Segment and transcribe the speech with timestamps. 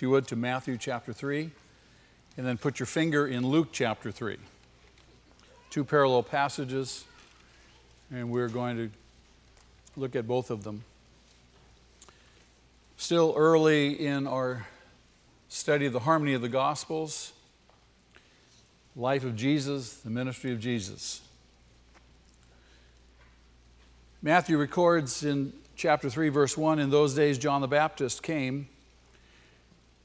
[0.00, 1.50] if you would, to Matthew chapter 3,
[2.38, 4.38] and then put your finger in Luke chapter 3.
[5.68, 7.04] Two parallel passages,
[8.10, 8.90] and we're going to
[10.00, 10.84] look at both of them.
[12.96, 14.66] Still early in our
[15.50, 17.34] study of the harmony of the Gospels,
[18.96, 21.20] life of Jesus, the ministry of Jesus.
[24.22, 28.66] Matthew records in chapter 3, verse 1 In those days, John the Baptist came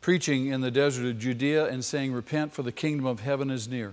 [0.05, 3.67] preaching in the desert of Judea and saying, Repent, for the kingdom of heaven is
[3.67, 3.91] near.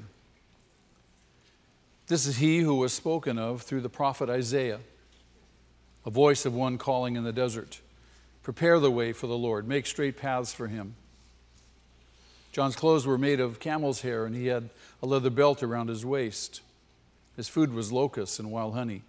[2.08, 4.80] This is he who was spoken of through the prophet Isaiah,
[6.04, 7.80] a voice of one calling in the desert
[8.42, 10.96] Prepare the way for the Lord, make straight paths for him.
[12.52, 14.68] John's clothes were made of camel's hair, and he had
[15.02, 16.60] a leather belt around his waist.
[17.36, 19.00] His food was locusts and wild honey.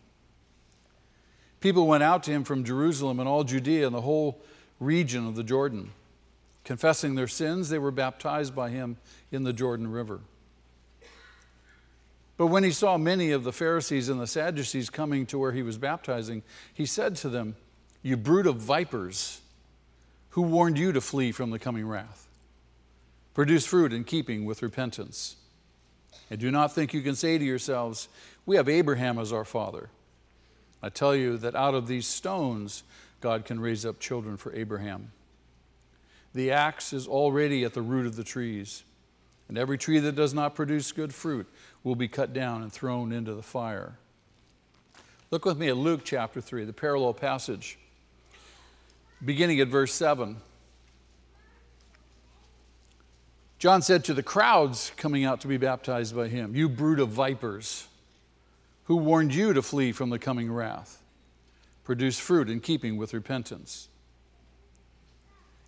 [1.60, 4.40] People went out to him from Jerusalem and all Judea and the whole
[4.80, 5.92] region of the Jordan.
[6.64, 8.98] Confessing their sins, they were baptized by him
[9.32, 10.22] in the Jordan River.
[12.38, 15.62] But when he saw many of the Pharisees and the Sadducees coming to where he
[15.62, 16.42] was baptizing,
[16.74, 17.56] he said to them,
[18.02, 19.42] You brood of vipers,
[20.32, 22.28] who warned you to flee from the coming wrath?
[23.34, 25.36] Produce fruit in keeping with repentance.
[26.30, 28.08] And do not think you can say to yourselves,
[28.46, 29.90] We have Abraham as our father.
[30.82, 32.84] I tell you that out of these stones,
[33.22, 35.12] God can raise up children for Abraham.
[36.34, 38.84] The axe is already at the root of the trees,
[39.48, 41.48] and every tree that does not produce good fruit
[41.84, 43.98] will be cut down and thrown into the fire.
[45.30, 47.78] Look with me at Luke chapter 3, the parallel passage,
[49.24, 50.38] beginning at verse 7.
[53.60, 57.10] John said to the crowds coming out to be baptized by him, You brood of
[57.10, 57.88] vipers
[58.86, 61.02] who warned you to flee from the coming wrath.
[61.84, 63.88] Produce fruit in keeping with repentance.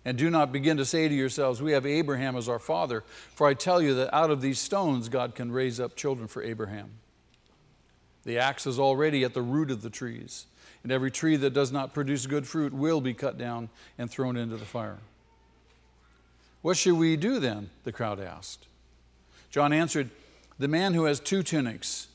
[0.06, 3.02] And do not begin to say to yourselves, We have Abraham as our father,
[3.34, 6.44] for I tell you that out of these stones God can raise up children for
[6.44, 6.92] Abraham.
[8.22, 10.46] The axe is already at the root of the trees,
[10.84, 13.68] and every tree that does not produce good fruit will be cut down
[13.98, 14.98] and thrown into the fire.
[16.62, 17.70] What should we do then?
[17.82, 18.68] The crowd asked.
[19.50, 20.10] John answered,
[20.56, 22.06] The man who has two tunics,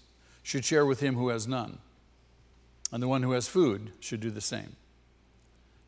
[0.43, 1.79] should share with him who has none.
[2.89, 4.77] And the one who has food should do the same.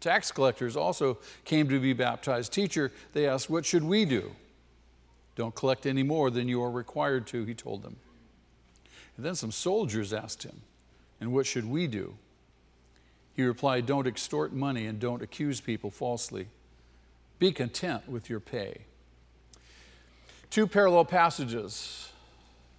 [0.03, 2.52] Tax collectors also came to be baptized.
[2.52, 4.34] Teacher, they asked, What should we do?
[5.38, 7.96] Don't collect any more than you are required to, he told them.
[9.16, 10.62] And then some soldiers asked him,
[11.22, 12.16] And what should we do?
[13.34, 16.47] He replied, Don't extort money and don't accuse people falsely.
[17.40, 18.80] Be content with your pay.
[20.50, 22.12] Two parallel passages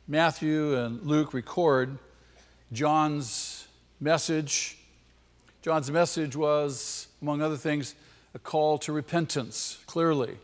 [0.07, 1.99] Matthew and Luke record
[2.71, 3.67] John's
[3.99, 4.77] message.
[5.65, 7.95] John's message was, among other things,
[8.35, 10.37] a call to repentance, clearly,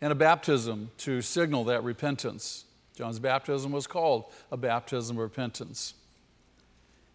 [0.00, 2.64] and a baptism to signal that repentance.
[2.96, 5.94] John's baptism was called a baptism of repentance.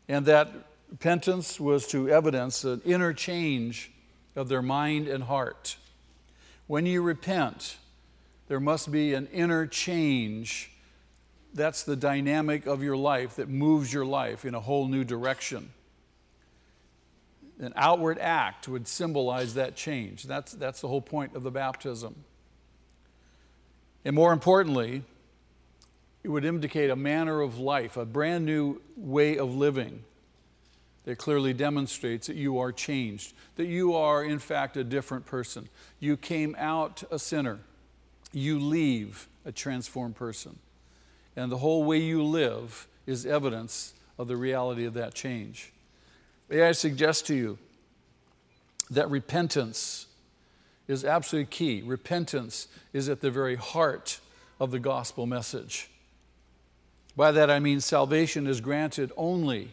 [0.07, 0.49] And that
[0.89, 3.91] repentance was to evidence an inner change
[4.37, 5.75] of their mind and heart.
[6.67, 7.75] When you repent,
[8.47, 10.71] there must be an inner change
[11.53, 15.71] that's the dynamic of your life that moves your life in a whole new direction.
[17.59, 20.23] An outward act would symbolize that change.
[20.23, 22.15] That's, that's the whole point of the baptism.
[24.05, 25.03] And more importantly,
[26.23, 30.03] it would indicate a manner of life, a brand new way of living
[31.03, 35.67] that clearly demonstrates that you are changed, that you are, in fact, a different person.
[35.99, 37.59] You came out a sinner,
[38.31, 40.59] you leave a transformed person
[41.39, 45.71] and the whole way you live is evidence of the reality of that change.
[46.49, 47.59] May I suggest to you
[48.89, 50.07] that repentance
[50.87, 51.83] is absolutely key.
[51.85, 54.19] Repentance is at the very heart
[54.59, 55.89] of the gospel message.
[57.15, 59.69] By that I mean salvation is granted only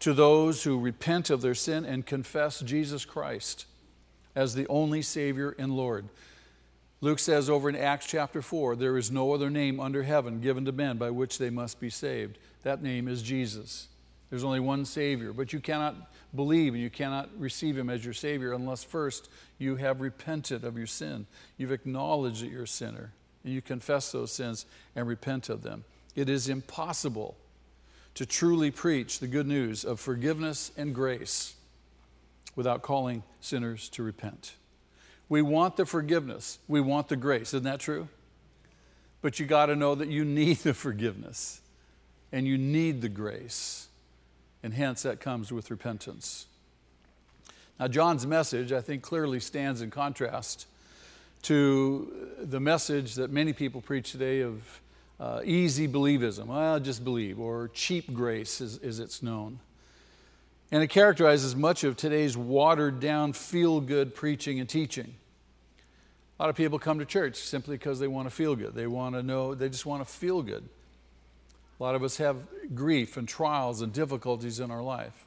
[0.00, 3.66] to those who repent of their sin and confess Jesus Christ
[4.34, 6.06] as the only Savior and Lord.
[7.00, 10.66] Luke says over in Acts chapter 4 there is no other name under heaven given
[10.66, 12.36] to men by which they must be saved.
[12.62, 13.88] That name is Jesus.
[14.30, 15.96] There's only one Savior, but you cannot
[16.34, 19.28] believe and you cannot receive Him as your Savior unless first
[19.58, 21.26] you have repented of your sin.
[21.58, 23.12] You've acknowledged that you're a sinner
[23.44, 25.84] and you confess those sins and repent of them.
[26.14, 27.36] It is impossible
[28.14, 31.54] to truly preach the good news of forgiveness and grace
[32.54, 34.54] without calling sinners to repent.
[35.28, 37.54] We want the forgiveness, we want the grace.
[37.54, 38.08] Isn't that true?
[39.22, 41.60] But you got to know that you need the forgiveness
[42.32, 43.88] and you need the grace.
[44.62, 46.46] And hence, that comes with repentance.
[47.78, 50.66] Now, John's message, I think, clearly stands in contrast
[51.42, 54.80] to the message that many people preach today of
[55.18, 56.46] uh, easy believism.
[56.46, 59.60] Well, just believe, or cheap grace, as, as it's known.
[60.70, 65.14] And it characterizes much of today's watered down, feel good preaching and teaching.
[66.38, 68.74] A lot of people come to church simply because they want to feel good.
[68.74, 70.68] They want to know, they just want to feel good.
[71.80, 72.36] A lot of us have
[72.74, 75.24] grief and trials and difficulties in our life.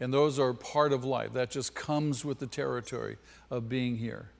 [0.00, 1.32] And those are part of life.
[1.32, 3.16] That just comes with the territory
[3.50, 4.30] of being here.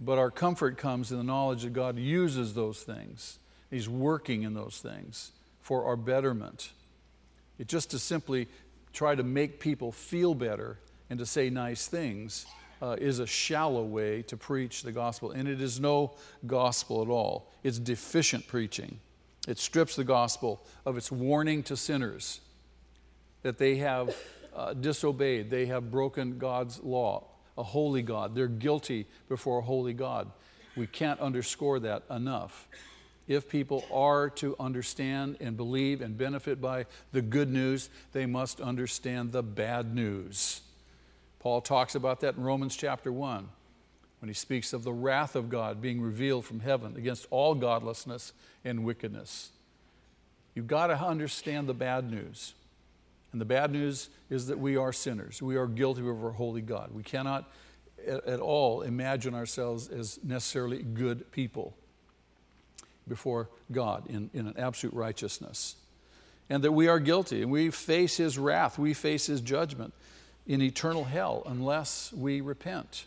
[0.00, 3.38] But our comfort comes in the knowledge that God uses those things
[3.70, 6.70] He's working in those things for our betterment.
[7.58, 8.46] It just to simply
[8.92, 10.78] try to make people feel better
[11.10, 12.46] and to say nice things
[12.80, 15.32] uh, is a shallow way to preach the gospel.
[15.32, 16.12] And it is no
[16.46, 17.50] gospel at all.
[17.64, 19.00] It's deficient preaching.
[19.46, 22.40] It strips the gospel of its warning to sinners
[23.42, 24.16] that they have
[24.54, 27.24] uh, disobeyed, they have broken God's law,
[27.58, 28.34] a holy God.
[28.34, 30.30] They're guilty before a holy God.
[30.76, 32.68] We can't underscore that enough
[33.26, 38.60] if people are to understand and believe and benefit by the good news, they must
[38.60, 40.60] understand the bad news.
[41.40, 43.48] Paul talks about that in Romans chapter 1
[44.24, 48.32] when he speaks of the wrath of God being revealed from heaven against all godlessness
[48.64, 49.50] and wickedness.
[50.54, 52.54] You've got to understand the bad news.
[53.32, 55.42] And the bad news is that we are sinners.
[55.42, 56.88] We are guilty of our holy God.
[56.94, 57.52] We cannot
[58.08, 61.76] at all imagine ourselves as necessarily good people
[63.06, 65.76] before God in, in an absolute righteousness.
[66.48, 69.92] And that we are guilty and we face His wrath, we face His judgment
[70.46, 73.04] in eternal hell unless we repent.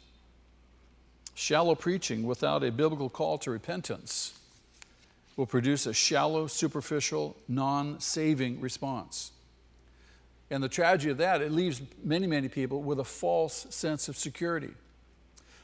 [1.39, 4.33] Shallow preaching without a biblical call to repentance
[5.35, 9.31] will produce a shallow, superficial, non saving response.
[10.49, 14.17] And the tragedy of that, it leaves many, many people with a false sense of
[14.17, 14.71] security.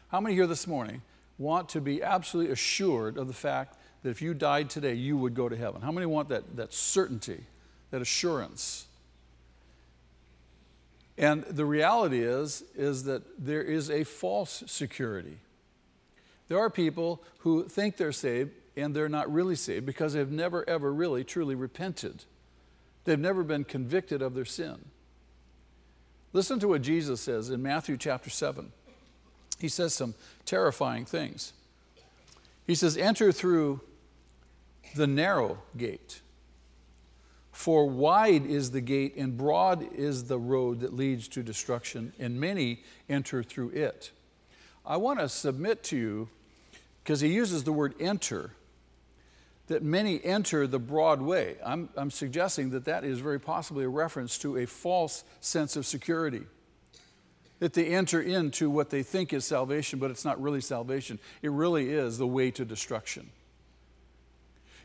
[0.09, 1.01] How many here this morning
[1.39, 5.33] want to be absolutely assured of the fact that if you died today, you would
[5.33, 5.81] go to heaven?
[5.81, 7.45] How many want that, that certainty,
[7.89, 8.85] that assurance?
[11.17, 15.39] And the reality is, is that there is a false security.
[16.53, 20.63] There are people who think they're saved and they're not really saved because they've never,
[20.69, 22.25] ever really, truly repented.
[23.05, 24.85] They've never been convicted of their sin.
[26.31, 28.71] Listen to what Jesus says in Matthew chapter 7.
[29.57, 30.13] He says some
[30.45, 31.53] terrifying things.
[32.67, 33.81] He says, Enter through
[34.95, 36.21] the narrow gate.
[37.51, 42.39] For wide is the gate and broad is the road that leads to destruction, and
[42.39, 44.11] many enter through it.
[44.85, 46.29] I want to submit to you,
[47.03, 48.51] because he uses the word enter,
[49.67, 51.57] that many enter the broad way.
[51.65, 55.85] I'm, I'm suggesting that that is very possibly a reference to a false sense of
[55.85, 56.43] security.
[57.59, 61.19] That they enter into what they think is salvation, but it's not really salvation.
[61.41, 63.29] It really is the way to destruction.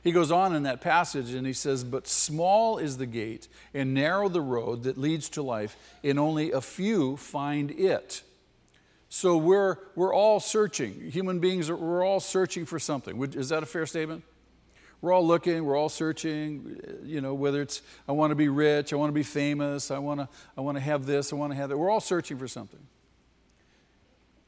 [0.02, 3.94] He goes on in that passage and he says, But small is the gate and
[3.94, 8.22] narrow the road that leads to life, and only a few find it.
[9.08, 11.10] So we're, we're all searching.
[11.10, 13.22] Human beings, are, we're all searching for something.
[13.34, 14.22] Is that a fair statement?
[15.00, 18.92] We're all looking, we're all searching, you know, whether it's I want to be rich,
[18.92, 21.52] I want to be famous, I want to, I want to have this, I want
[21.52, 21.78] to have that.
[21.78, 22.80] We're all searching for something.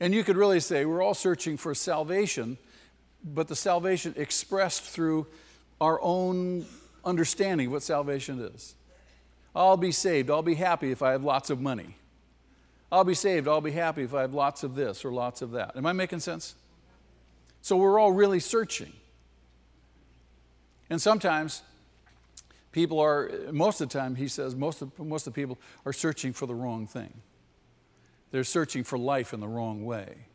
[0.01, 2.59] And you could really say we're all searching for salvation,
[3.23, 5.29] but the salvation expressed through
[5.81, 6.67] our own
[7.05, 8.75] understanding of what salvation is.
[9.55, 11.97] I'll be saved, I'll be happy if I have lots of money.
[12.93, 15.53] I'll be saved, I'll be happy if I have lots of this or lots of
[15.53, 15.77] that.
[15.77, 16.55] Am I making sense?
[17.63, 18.93] So we're all really searching.
[20.89, 21.63] And sometimes
[22.73, 25.93] people are, most of the time, he says, most of, most of the people are
[25.93, 27.13] searching for the wrong thing.
[28.33, 30.27] They're searching for life in the wrong way.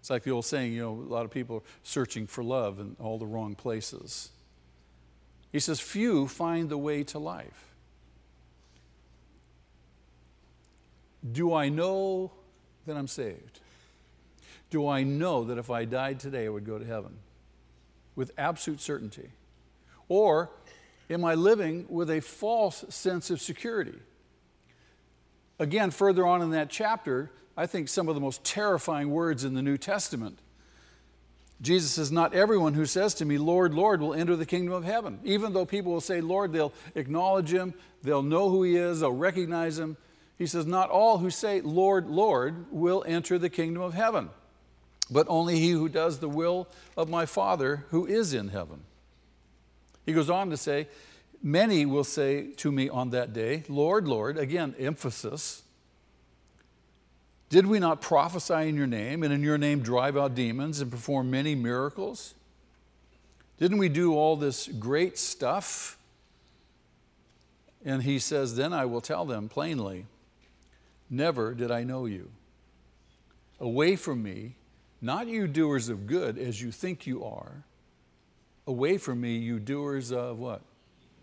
[0.00, 2.78] It's like the old saying, you know, a lot of people are searching for love
[2.78, 4.30] in all the wrong places.
[5.50, 7.73] He says, Few find the way to life.
[11.30, 12.32] Do I know
[12.86, 13.60] that I'm saved?
[14.70, 17.16] Do I know that if I died today, I would go to heaven?
[18.16, 19.30] With absolute certainty.
[20.08, 20.50] Or
[21.08, 23.98] am I living with a false sense of security?
[25.58, 29.54] Again, further on in that chapter, I think, some of the most terrifying words in
[29.54, 30.38] the New Testament.
[31.62, 34.84] Jesus says, Not everyone who says to me, Lord, Lord, will enter the kingdom of
[34.84, 35.20] heaven.
[35.24, 39.12] Even though people will say, Lord, they'll acknowledge him, they'll know who he is, they'll
[39.12, 39.96] recognize him.
[40.38, 44.30] He says, Not all who say, Lord, Lord, will enter the kingdom of heaven,
[45.10, 48.82] but only he who does the will of my Father who is in heaven.
[50.06, 50.88] He goes on to say,
[51.42, 55.62] Many will say to me on that day, Lord, Lord, again, emphasis
[57.50, 60.90] Did we not prophesy in your name, and in your name drive out demons and
[60.90, 62.34] perform many miracles?
[63.58, 65.98] Didn't we do all this great stuff?
[67.84, 70.06] And he says, Then I will tell them plainly,
[71.10, 72.30] Never did I know you.
[73.60, 74.56] Away from me,
[75.00, 77.64] not you doers of good as you think you are.
[78.66, 80.62] Away from me, you doers of what?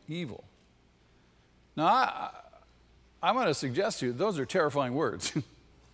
[0.07, 0.43] Evil.
[1.75, 2.29] Now, I,
[3.23, 5.33] I'm going to suggest to you, those are terrifying words.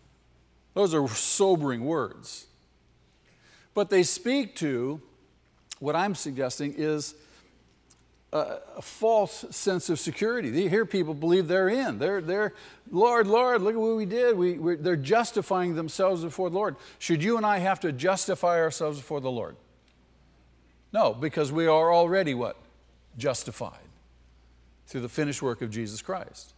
[0.73, 2.47] those are sobering words.
[3.73, 5.01] But they speak to
[5.79, 7.15] what I'm suggesting is
[8.37, 10.49] a, a, false sense of security.
[10.49, 11.99] They hear people believe they're in.
[11.99, 12.53] They're, they're
[12.91, 14.37] Lord, Lord, look at what we did.
[14.37, 16.75] We, they're justifying themselves before the Lord.
[16.99, 19.55] Should you and I have to justify ourselves before the Lord?
[20.93, 22.57] No, because we are already what?
[23.17, 23.79] Justified
[24.87, 26.53] through the finished work of Jesus Christ.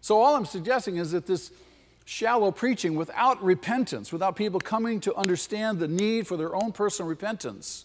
[0.00, 1.52] So, all I'm suggesting is that this
[2.04, 7.08] shallow preaching without repentance, without people coming to understand the need for their own personal
[7.08, 7.84] repentance,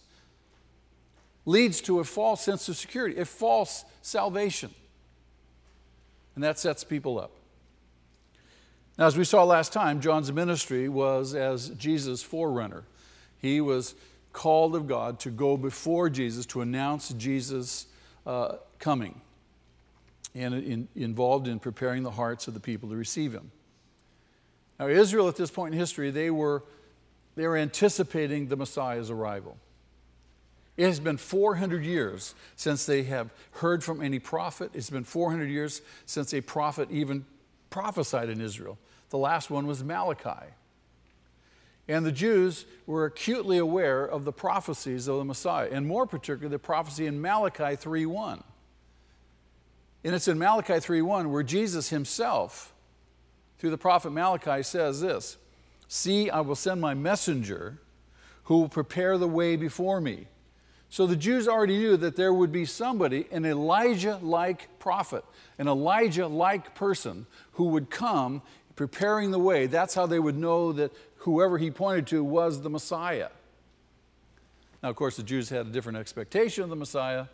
[1.46, 4.72] leads to a false sense of security, a false salvation.
[6.34, 7.32] And that sets people up.
[8.98, 12.84] Now, as we saw last time, John's ministry was as Jesus' forerunner.
[13.42, 13.96] He was
[14.32, 17.88] called of God to go before Jesus to announce Jesus'
[18.26, 19.22] uh, coming
[20.34, 23.52] and in, involved in preparing the hearts of the people to receive him.
[24.80, 26.64] Now, Israel at this point in history, they were,
[27.36, 29.58] they were anticipating the Messiah's arrival.
[30.78, 34.72] It has been 400 years since they have heard from any prophet.
[34.74, 37.26] It's been 400 years since a prophet even
[37.70, 38.78] prophesied in Israel.
[39.10, 40.52] The last one was Malachi.
[41.88, 46.50] And the Jews were acutely aware of the prophecies of the Messiah, and more particularly
[46.50, 48.44] the prophecy in Malachi 3:1.
[50.04, 52.74] And it's in Malachi 3:1 where Jesus himself,
[53.58, 55.38] through the prophet Malachi, says this:
[55.88, 57.80] See, I will send my messenger
[58.46, 60.28] who will prepare the way before me.
[60.90, 65.26] So the Jews already knew that there would be somebody, an Elijah like prophet,
[65.58, 68.42] an Elijah like person who would come
[68.76, 69.68] preparing the way.
[69.68, 73.30] That's how they would know that whoever he pointed to was the Messiah.
[74.84, 77.26] Now, of course, the Jews had a different expectation of the Messiah,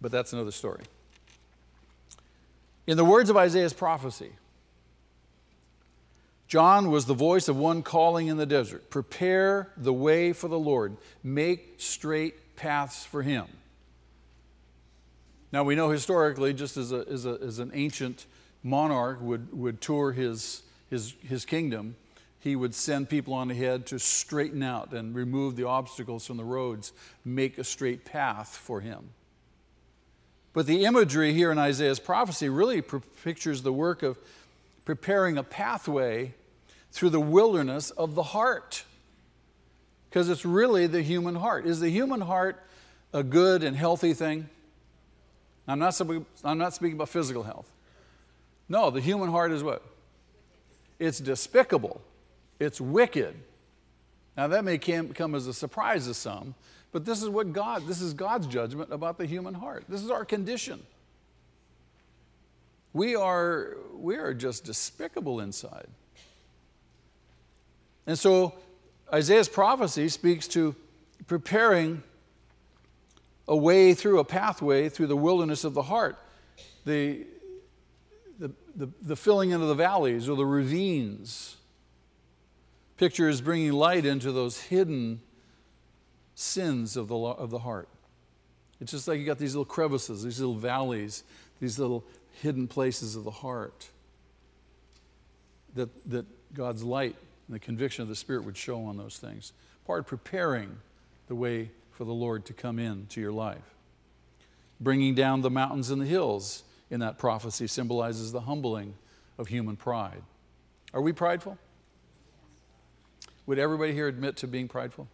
[0.00, 0.82] but that's another story.
[2.86, 4.32] In the words of Isaiah's prophecy,
[6.54, 10.56] John was the voice of one calling in the desert Prepare the way for the
[10.56, 13.46] Lord, make straight paths for him.
[15.50, 18.26] Now, we know historically, just as, a, as, a, as an ancient
[18.62, 21.96] monarch would, would tour his, his, his kingdom,
[22.38, 26.44] he would send people on ahead to straighten out and remove the obstacles from the
[26.44, 26.92] roads,
[27.24, 29.10] make a straight path for him.
[30.52, 34.16] But the imagery here in Isaiah's prophecy really pictures the work of
[34.84, 36.32] preparing a pathway
[36.94, 38.84] through the wilderness of the heart.
[40.08, 41.66] Because it's really the human heart.
[41.66, 42.64] Is the human heart
[43.12, 44.48] a good and healthy thing?
[45.66, 46.00] I'm not,
[46.44, 47.68] I'm not speaking about physical health.
[48.68, 49.82] No, the human heart is what?
[51.00, 52.00] It's despicable.
[52.60, 53.34] It's wicked.
[54.36, 56.54] Now, that may come as a surprise to some,
[56.92, 59.84] but this is what God, this is God's judgment about the human heart.
[59.88, 60.80] This is our condition.
[62.92, 65.88] We are, we are just despicable inside.
[68.06, 68.54] And so
[69.12, 70.74] Isaiah's prophecy speaks to
[71.26, 72.02] preparing
[73.46, 76.18] a way through, a pathway through the wilderness of the heart,
[76.84, 77.26] the,
[78.38, 81.56] the, the, the filling into the valleys or the ravines
[82.96, 85.20] Picture is bringing light into those hidden
[86.34, 87.88] sins of the, of the heart.
[88.80, 91.24] It's just like you got these little crevices, these little valleys,
[91.60, 92.04] these little
[92.42, 93.88] hidden places of the heart
[95.74, 99.52] that, that God's light and the conviction of the Spirit would show on those things.
[99.86, 100.78] Part preparing
[101.28, 103.74] the way for the Lord to come in to your life.
[104.80, 108.94] Bringing down the mountains and the hills in that prophecy symbolizes the humbling
[109.38, 110.22] of human pride.
[110.92, 111.58] Are we prideful?
[113.46, 115.08] Would everybody here admit to being prideful?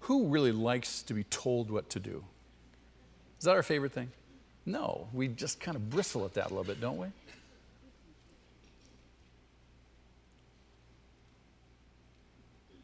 [0.00, 2.24] Who really likes to be told what to do?
[3.38, 4.10] Is that our favorite thing?
[4.66, 7.06] No, we just kind of bristle at that a little bit, don't we?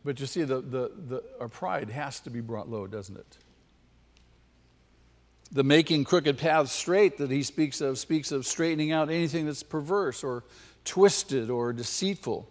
[0.08, 3.36] But you see, the, the, the, our pride has to be brought low, doesn't it?
[5.52, 9.62] The making crooked paths straight that he speaks of speaks of straightening out anything that's
[9.62, 10.44] perverse or
[10.86, 12.48] twisted or deceitful.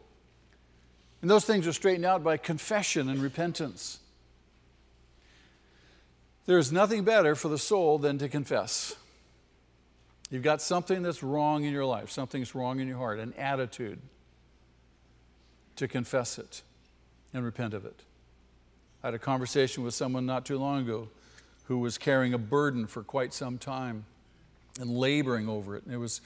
[1.24, 4.02] And those things are straightened out by confession and repentance.
[6.46, 8.96] There is nothing better for the soul than to confess.
[10.30, 14.00] You've got something that's wrong in your life, something's wrong in your heart, an attitude
[15.78, 16.62] to confess it
[17.34, 18.02] and repent of it.
[19.04, 21.10] I had a conversation with someone not too long ago
[21.66, 24.06] who was carrying a burden for quite some time
[24.80, 25.84] and laboring over it.
[25.84, 26.22] And it was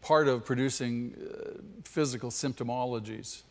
[0.00, 3.42] part of producing uh, physical symptomologies.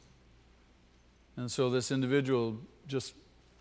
[1.35, 3.13] And so this individual just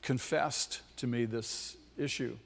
[0.03, 2.37] confessed to me this issue.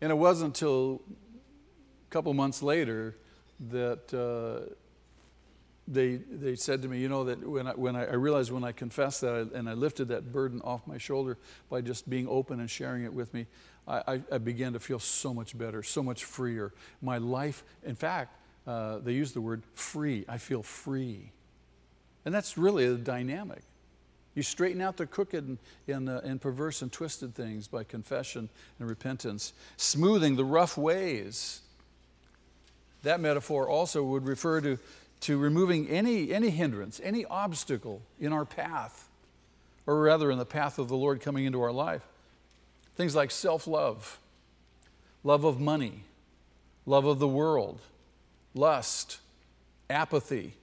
[0.00, 3.16] And it wasn't until a couple months later
[3.70, 4.72] that uh,
[5.88, 8.64] they, they said to me, you know, that when I, when I, I realized when
[8.64, 11.38] I confessed that I, and I lifted that burden off my shoulder
[11.70, 13.46] by just being open and sharing it with me,
[13.86, 16.72] I, I, I began to feel so much better, so much freer.
[17.00, 18.36] My life, in fact,
[18.66, 20.24] uh, they use the word free.
[20.28, 21.32] I feel free.
[22.24, 23.62] And that's really the dynamic.
[24.34, 25.58] You straighten out the crooked and,
[25.88, 28.48] and, uh, and perverse and twisted things by confession
[28.78, 31.60] and repentance, smoothing the rough ways.
[33.02, 34.78] That metaphor also would refer to,
[35.22, 39.08] to removing any, any hindrance, any obstacle in our path,
[39.86, 42.02] or rather in the path of the Lord coming into our life.
[42.96, 44.18] Things like self love,
[45.24, 46.04] love of money,
[46.86, 47.80] love of the world,
[48.54, 49.18] lust,
[49.88, 50.54] apathy,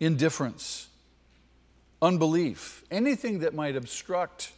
[0.00, 0.88] indifference
[2.02, 4.52] unbelief, anything that might obstruct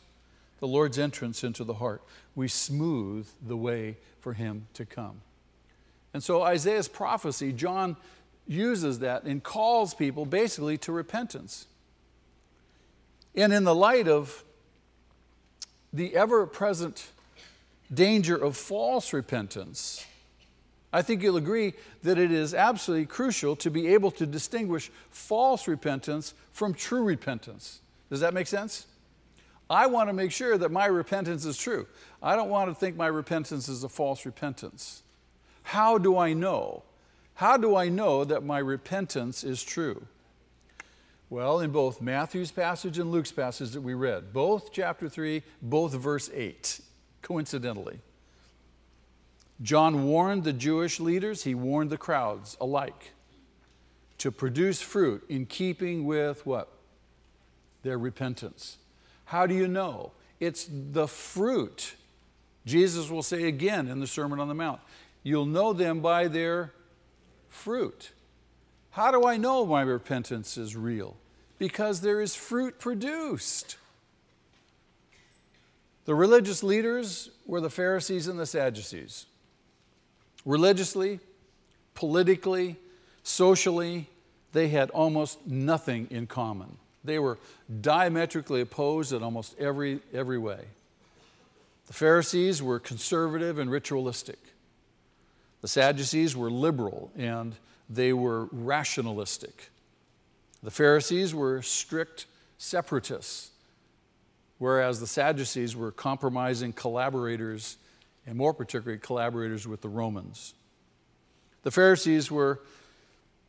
[0.61, 2.03] the Lord's entrance into the heart,
[2.35, 5.21] we smooth the way for him to come.
[6.15, 7.97] And so Isaiah's prophecy, John
[8.47, 11.67] uses that and calls people basically to repentance.
[13.35, 14.45] And in the light of
[15.93, 17.07] the ever present
[17.93, 20.05] danger of false repentance,
[20.93, 21.75] I think you'll agree
[22.05, 27.81] that it is absolutely crucial to be able to distinguish false repentance from true repentance.
[28.11, 28.87] Does that make sense?
[29.69, 31.87] I want to make sure that my repentance is true.
[32.23, 35.03] I don't want to think my repentance is a false repentance.
[35.63, 36.85] How do I know?
[37.35, 40.07] How do I know that my repentance is true?
[41.31, 45.93] Well, in both Matthew's passage and Luke's passage that we read, both chapter 3, both
[45.93, 46.81] verse 8,
[47.23, 47.99] coincidentally.
[49.63, 53.13] John warned the Jewish leaders, he warned the crowds alike
[54.19, 56.69] to produce fruit in keeping with what?
[57.83, 58.79] Their repentance.
[59.27, 60.13] How do you know?
[60.41, 61.95] It's the fruit.
[62.65, 64.81] Jesus will say again in the Sermon on the Mount,
[65.23, 66.73] you'll know them by their
[67.55, 68.11] fruit.
[68.91, 71.17] How do I know my repentance is real?
[71.59, 73.77] Because there is fruit produced.
[76.05, 79.27] The religious leaders were the Pharisees and the Sadducees.
[80.45, 81.21] Religiously,
[81.95, 82.77] politically,
[83.23, 84.09] socially,
[84.53, 86.77] they had almost nothing in common.
[87.03, 87.39] They were
[87.81, 90.65] diametrically opposed in almost every, every way.
[91.87, 94.39] The Pharisees were conservative and ritualistic.
[95.65, 97.57] The Sadducees were liberal and
[97.89, 99.71] they were rationalistic.
[100.63, 102.27] The Pharisees were strict
[102.59, 103.51] separatists,
[104.59, 107.79] whereas the Sadducees were compromising collaborators
[108.27, 110.53] and more particularly collaborators with the Romans.
[111.63, 112.61] The Pharisees were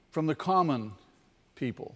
[0.09, 0.93] from the common
[1.55, 1.95] people,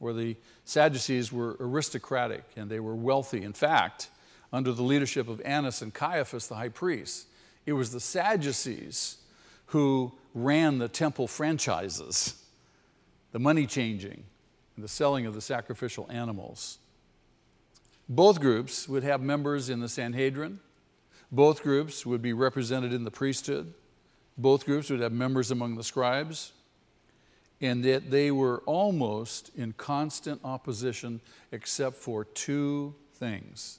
[0.00, 3.44] where the Sadducees were aristocratic and they were wealthy.
[3.44, 4.08] In fact,
[4.52, 7.26] under the leadership of Annas and Caiaphas, the high priests,
[7.64, 9.18] it was the Sadducees
[9.66, 12.42] who ran the temple franchises,
[13.32, 14.24] the money changing,
[14.76, 16.78] and the selling of the sacrificial animals.
[18.08, 20.60] Both groups would have members in the Sanhedrin,
[21.32, 23.74] both groups would be represented in the priesthood.
[24.38, 26.52] Both groups would have members among the scribes.
[27.60, 31.20] And that they were almost in constant opposition
[31.52, 33.78] except for two things.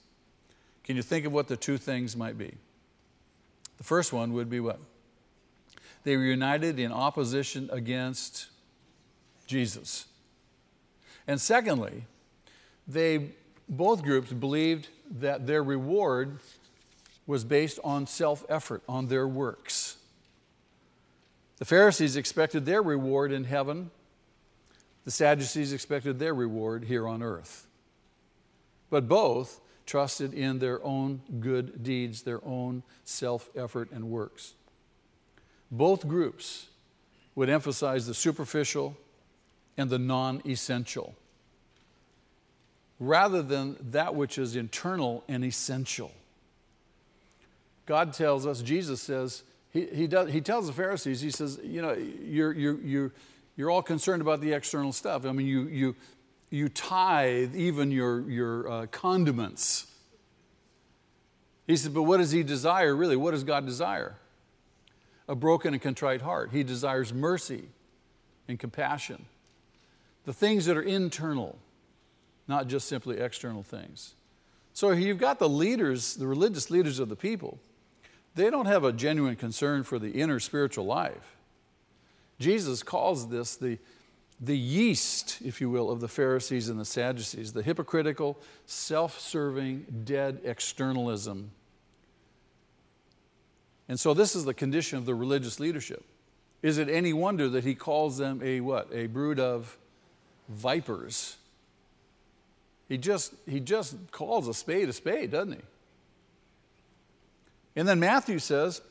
[0.84, 2.56] Can you think of what the two things might be?
[3.78, 4.80] The first one would be what?
[6.08, 8.48] They were united in opposition against
[9.46, 10.06] Jesus.
[11.28, 12.06] And secondly,
[12.88, 13.32] they
[13.67, 14.88] both groups believed
[15.20, 16.39] that their reward
[17.26, 19.98] was based on self effort, on their works.
[21.58, 23.91] The Pharisees expected their reward in heaven,
[25.04, 27.67] the Sadducees expected their reward here on earth.
[28.89, 34.54] But both trusted in their own good deeds, their own self effort and works.
[35.71, 36.67] Both groups
[37.36, 38.97] would emphasize the superficial
[39.77, 41.15] and the non essential
[42.99, 46.12] rather than that which is internal and essential.
[47.86, 51.82] God tells us, Jesus says, he, he, does, he tells the Pharisees, he says, you
[51.82, 53.12] know, you're, you're, you're,
[53.56, 55.25] you're all concerned about the external stuff.
[55.25, 55.95] I mean, you, you,
[56.49, 59.88] you tithe even your, your uh, condiments.
[61.65, 63.15] He said, but what does he desire really?
[63.15, 64.15] What does God desire?
[65.27, 66.51] A broken and contrite heart.
[66.51, 67.63] He desires mercy
[68.47, 69.25] and compassion.
[70.25, 71.57] The things that are internal,
[72.47, 74.13] not just simply external things.
[74.73, 77.59] So you've got the leaders, the religious leaders of the people.
[78.35, 81.37] They don't have a genuine concern for the inner spiritual life.
[82.39, 83.79] Jesus calls this the,
[84.39, 88.37] the yeast, if you will, of the Pharisees and the Sadducees, the hypocritical,
[88.67, 91.49] self serving, dead externalism.
[93.89, 96.04] And so this is the condition of the religious leadership.
[96.62, 98.89] Is it any wonder that he calls them a what?
[98.91, 99.78] A brood of
[100.50, 101.38] vipers.
[102.89, 105.62] He just, he just calls a spade a spade, doesn't he?
[107.76, 108.82] And then Matthew says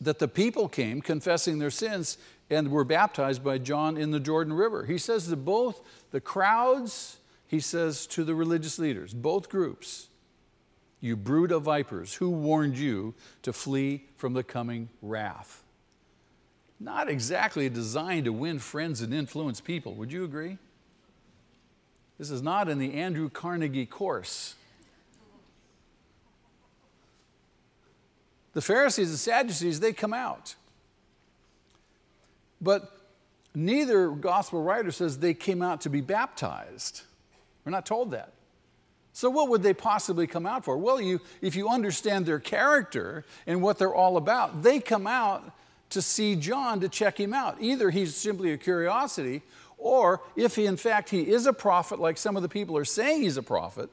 [0.00, 2.18] that the people came confessing their sins
[2.50, 4.84] and were baptized by John in the Jordan River.
[4.84, 5.80] He says to both
[6.10, 10.08] the crowds, he says to the religious leaders, both groups,
[11.00, 15.62] you brood of vipers, who warned you to flee from the coming wrath?
[16.78, 20.58] Not exactly designed to win friends and influence people, would you agree?
[22.18, 24.54] This is not in the Andrew Carnegie course.
[28.52, 30.54] The Pharisees and Sadducees, they come out.
[32.60, 32.92] But
[33.54, 37.02] neither gospel writer says they came out to be baptized.
[37.64, 38.32] We're not told that.
[39.20, 40.78] So, what would they possibly come out for?
[40.78, 45.44] Well, you, if you understand their character and what they're all about, they come out
[45.90, 47.58] to see John to check him out.
[47.60, 49.42] Either he's simply a curiosity,
[49.76, 52.84] or if he, in fact, he is a prophet, like some of the people are
[52.86, 53.90] saying he's a prophet,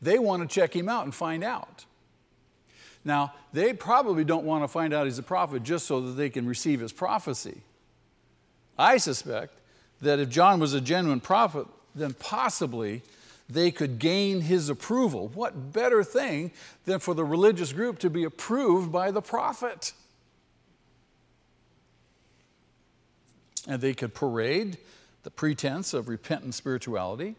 [0.00, 1.84] they want to check him out and find out.
[3.04, 6.30] Now, they probably don't want to find out he's a prophet just so that they
[6.30, 7.60] can receive his prophecy.
[8.78, 9.52] I suspect
[10.00, 13.02] that if John was a genuine prophet, then possibly
[13.48, 15.28] they could gain his approval.
[15.28, 16.52] What better thing
[16.84, 19.92] than for the religious group to be approved by the prophet?
[23.66, 24.78] and they could parade
[25.22, 27.34] the pretense of repentant spirituality.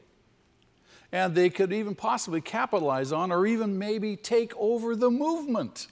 [1.12, 5.88] And they could even possibly capitalize on or even maybe take over the movement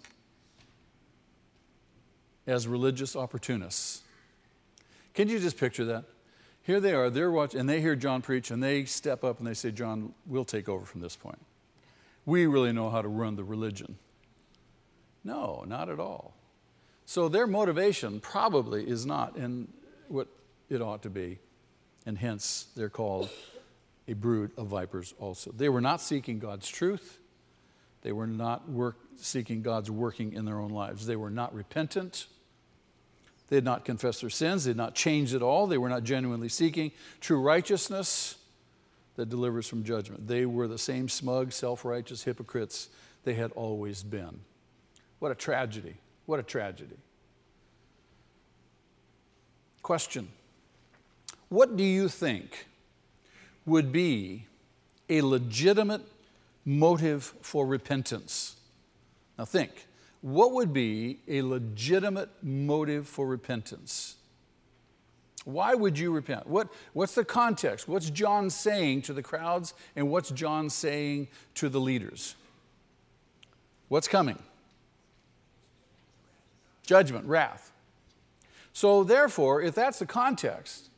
[2.45, 4.01] as religious opportunists.
[5.13, 6.03] Can you just picture that?
[6.65, 9.45] Here they are, they're watching, and they hear John preach, and they step up and
[9.45, 11.37] they say, John, we'll take over from this point.
[12.25, 13.99] We really know how to run the religion.
[15.23, 16.33] No, not at all.
[17.05, 19.67] So their motivation probably is not in
[20.07, 20.27] what
[20.67, 21.37] it ought to be.
[22.07, 23.29] And hence, they're called
[24.07, 25.51] a brood of vipers also.
[25.51, 27.19] They were not seeking God's truth.
[28.01, 31.05] They were not work, seeking God's working in their own lives.
[31.05, 32.25] They were not repentant.
[33.47, 34.63] They had not confessed their sins.
[34.63, 35.67] They had not changed at all.
[35.67, 38.37] They were not genuinely seeking true righteousness
[39.15, 40.27] that delivers from judgment.
[40.27, 42.89] They were the same smug, self righteous hypocrites
[43.23, 44.41] they had always been.
[45.19, 45.95] What a tragedy.
[46.25, 46.97] What a tragedy.
[49.81, 50.29] Question
[51.49, 52.67] What do you think
[53.65, 54.47] would be
[55.09, 56.01] a legitimate
[56.65, 58.55] motive for repentance?
[59.37, 59.87] Now, think
[60.25, 64.15] what would be a legitimate motive for repentance?
[65.43, 66.47] Why would you repent?
[66.47, 67.87] What, what's the context?
[67.87, 72.33] What's John saying to the crowds, and what's John saying to the leaders?
[73.87, 74.41] What's coming?
[76.87, 77.71] Judgment, wrath.
[78.73, 80.89] So, therefore, if that's the context,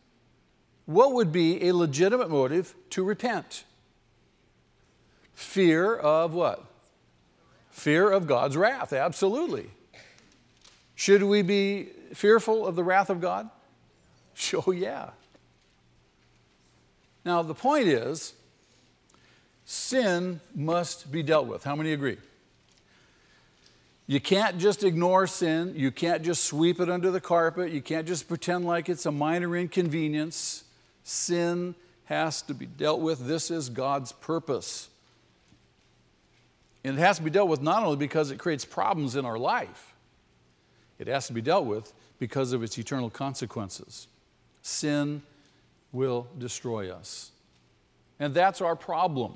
[0.85, 3.65] what would be a legitimate motive to repent?
[5.33, 6.66] Fear of what?
[7.77, 9.69] Fear of God's wrath, absolutely.
[10.95, 13.49] Should we be fearful of the wrath of God?
[14.65, 15.11] Oh, yeah.
[17.23, 18.33] Now, the point is,
[19.65, 21.63] sin must be dealt with.
[21.63, 22.17] How many agree?
[24.07, 25.73] You can't just ignore sin.
[25.75, 27.71] You can't just sweep it under the carpet.
[27.71, 30.63] You can't just pretend like it's a minor inconvenience.
[31.03, 33.27] Sin has to be dealt with.
[33.27, 34.89] This is God's purpose.
[36.87, 39.37] And it has to be dealt with not only because it creates problems in our
[39.37, 39.93] life,
[40.97, 44.07] it has to be dealt with because of its eternal consequences.
[44.61, 45.21] Sin
[45.91, 47.31] will destroy us.
[48.19, 49.33] And that's our problem.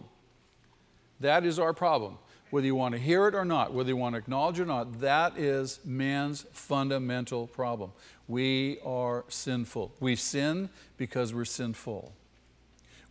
[1.20, 2.18] That is our problem
[2.52, 4.66] whether you want to hear it or not, whether you want to acknowledge it or
[4.66, 7.92] not, that is man's fundamental problem.
[8.28, 9.94] We are sinful.
[10.00, 12.14] We sin because we're sinful.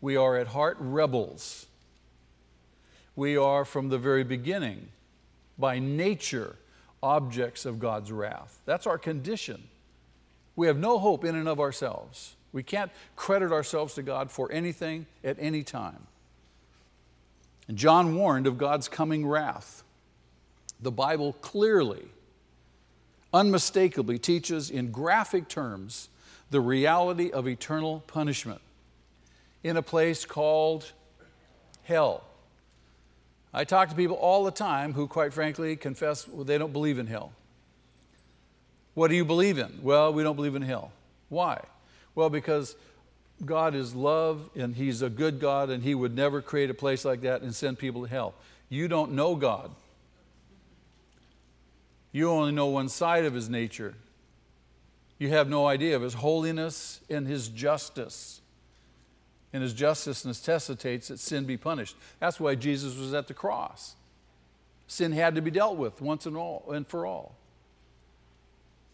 [0.01, 1.67] We are at heart rebels.
[3.21, 4.89] We are from the very beginning,
[5.59, 6.57] by nature,
[7.03, 8.63] objects of God's wrath.
[8.65, 9.63] That's our condition.
[10.57, 12.35] We have no hope in and of ourselves.
[12.51, 16.07] We can't credit ourselves to God for anything at any time.
[17.69, 19.85] And John warned of God's coming wrath.
[20.81, 22.09] The Bible clearly
[23.35, 26.09] unmistakably teaches in graphic terms
[26.51, 28.63] the reality of eternal punishment
[29.63, 30.93] in a place called
[31.83, 32.25] hell.
[33.53, 36.99] I talk to people all the time who, quite frankly, confess well, they don't believe
[36.99, 37.33] in hell.
[38.95, 39.81] What do you believe in?
[39.83, 40.93] Well, we don't believe in hell.
[41.29, 41.63] Why?
[42.15, 42.77] Well, because
[43.45, 47.05] God is love and He's a good God and He would never create a place
[47.05, 48.35] like that and send people to hell.
[48.69, 49.71] You don't know God.
[52.13, 53.95] You only know one side of His nature.
[55.19, 58.41] You have no idea of His holiness and His justice.
[59.53, 61.97] And His justice necessitates that sin be punished.
[62.19, 63.97] That's why Jesus was at the cross.
[64.87, 67.35] Sin had to be dealt with once and all and for all.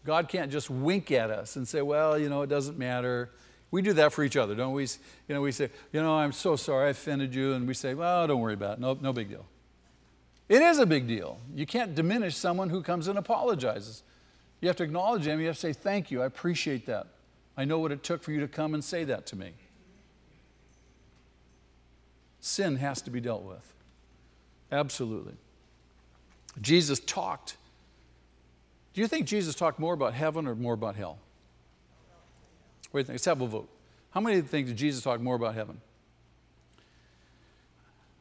[0.05, 3.29] God can't just wink at us and say, well, you know, it doesn't matter.
[3.71, 4.83] We do that for each other, don't we?
[4.83, 7.53] You know, we say, you know, I'm so sorry I offended you.
[7.53, 8.79] And we say, well, don't worry about it.
[8.79, 9.45] No, no big deal.
[10.47, 11.39] It is a big deal.
[11.53, 14.03] You can't diminish someone who comes and apologizes.
[14.61, 15.39] You have to acknowledge them.
[15.41, 16.21] You have to say, thank you.
[16.21, 17.07] I appreciate that.
[17.57, 19.51] I know what it took for you to come and say that to me.
[22.47, 23.73] Sin has to be dealt with.
[24.71, 25.33] Absolutely.
[26.61, 27.57] Jesus talked.
[28.93, 31.19] Do you think Jesus talked more about heaven or more about hell?
[32.91, 33.13] What do you think?
[33.15, 33.67] Let's have a vote.
[34.11, 35.81] How many think that Jesus talked more about heaven?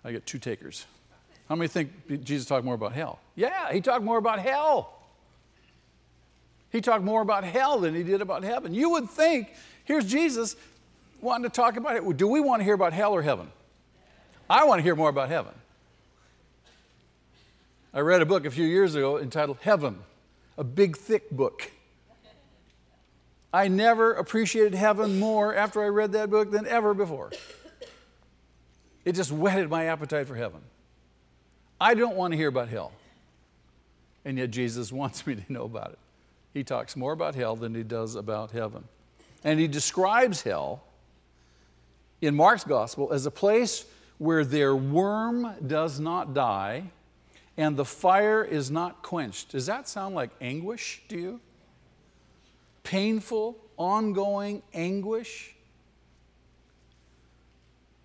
[0.04, 0.86] I get two takers.
[1.48, 3.20] How many think Jesus talked more about hell?
[3.36, 4.92] Yeah, he talked more about hell.
[6.70, 8.74] He talked more about hell than he did about heaven.
[8.74, 9.50] You would think,
[9.84, 10.56] here's Jesus
[11.20, 12.16] wanting to talk about it.
[12.16, 13.52] Do we want to hear about hell or heaven?
[14.48, 15.52] I want to hear more about heaven.
[17.92, 19.98] I read a book a few years ago entitled Heaven,
[20.56, 21.72] a big, thick book.
[23.52, 27.30] I never appreciated heaven more after I read that book than ever before.
[29.04, 30.60] It just whetted my appetite for heaven.
[31.80, 32.92] I don't want to hear about hell.
[34.24, 35.98] And yet Jesus wants me to know about it.
[36.52, 38.84] He talks more about hell than he does about heaven.
[39.42, 40.82] And he describes hell
[42.20, 43.84] in Mark's gospel as a place
[44.18, 46.90] where their worm does not die
[47.56, 49.50] and the fire is not quenched.
[49.52, 51.40] Does that sound like anguish to you?
[52.86, 55.54] painful, ongoing anguish.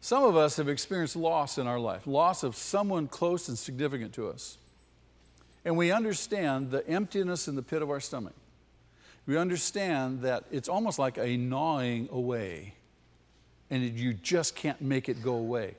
[0.02, 4.14] Some of us have experienced loss in our life, loss of someone close and significant
[4.14, 4.58] to us.
[5.64, 8.34] And we understand the emptiness in the pit of our stomach.
[9.28, 12.74] We understand that it's almost like a gnawing away,
[13.70, 15.76] and you just can't make it go away,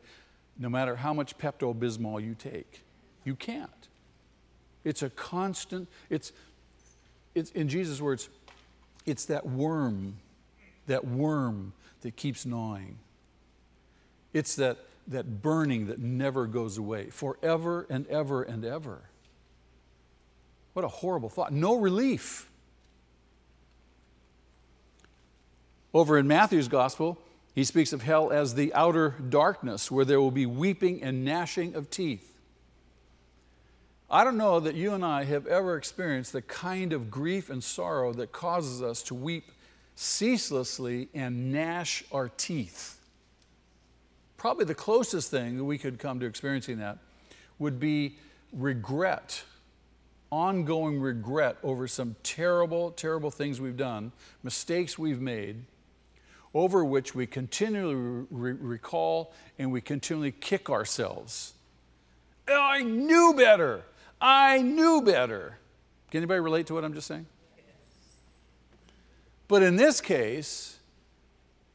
[0.59, 2.83] no matter how much Pepto Bismol you take.
[3.25, 3.71] You can't.
[4.85, 6.33] It's a constant, it's,
[7.35, 8.29] it's in Jesus' words,
[9.07, 10.17] it's that worm,
[10.87, 12.99] that worm that keeps gnawing.
[14.33, 19.03] It's that, that burning that never goes away, forever and ever and ever.
[20.73, 21.53] What a horrible thought.
[21.53, 22.49] No relief.
[25.95, 27.19] Over in Matthew's gospel,
[27.55, 31.75] he speaks of hell as the outer darkness where there will be weeping and gnashing
[31.75, 32.33] of teeth.
[34.11, 37.65] I don't know that you and I have ever experienced the kind of grief and
[37.65, 39.51] sorrow that causes us to weep
[39.95, 42.99] ceaselessly and gnash our teeth.
[44.37, 46.99] Probably the closest thing that we could come to experiencing that
[47.59, 48.17] would be
[48.53, 49.45] regret,
[50.31, 54.13] ongoing regret over some terrible, terrible things we've done,
[54.43, 55.65] mistakes we've made,
[56.55, 61.55] over which we continually re- recall and we continually kick ourselves.
[62.49, 63.83] Oh, I knew better.
[64.21, 65.59] I knew better.
[66.11, 67.27] Can anybody relate to what I'm just saying?
[69.49, 70.79] But in this case,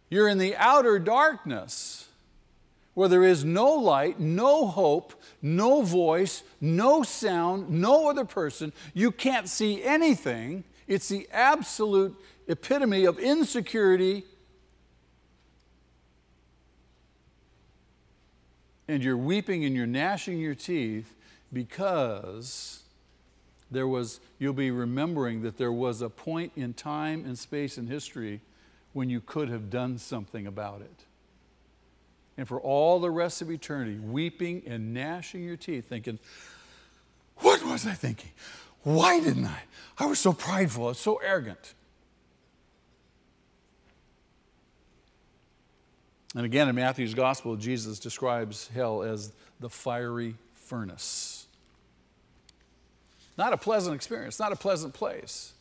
[0.09, 2.07] you're in the outer darkness
[2.93, 8.73] where there is no light, no hope, no voice, no sound, no other person.
[8.95, 10.63] You can't see anything.
[10.87, 12.15] It's the absolute
[12.47, 14.23] epitome of insecurity.
[18.87, 21.13] And you're weeping and you're gnashing your teeth
[21.51, 22.83] because
[23.69, 27.87] there was, you'll be remembering that there was a point in time and space in
[27.87, 28.41] history
[28.93, 31.05] when you could have done something about it.
[32.37, 36.19] And for all the rest of eternity, weeping and gnashing your teeth, thinking,
[37.37, 38.31] What was I thinking?
[38.83, 39.63] Why didn't I?
[39.97, 41.73] I was so prideful, I was so arrogant.
[46.35, 51.47] And again, in Matthew's gospel, Jesus describes hell as the fiery furnace.
[53.37, 55.53] Not a pleasant experience, not a pleasant place.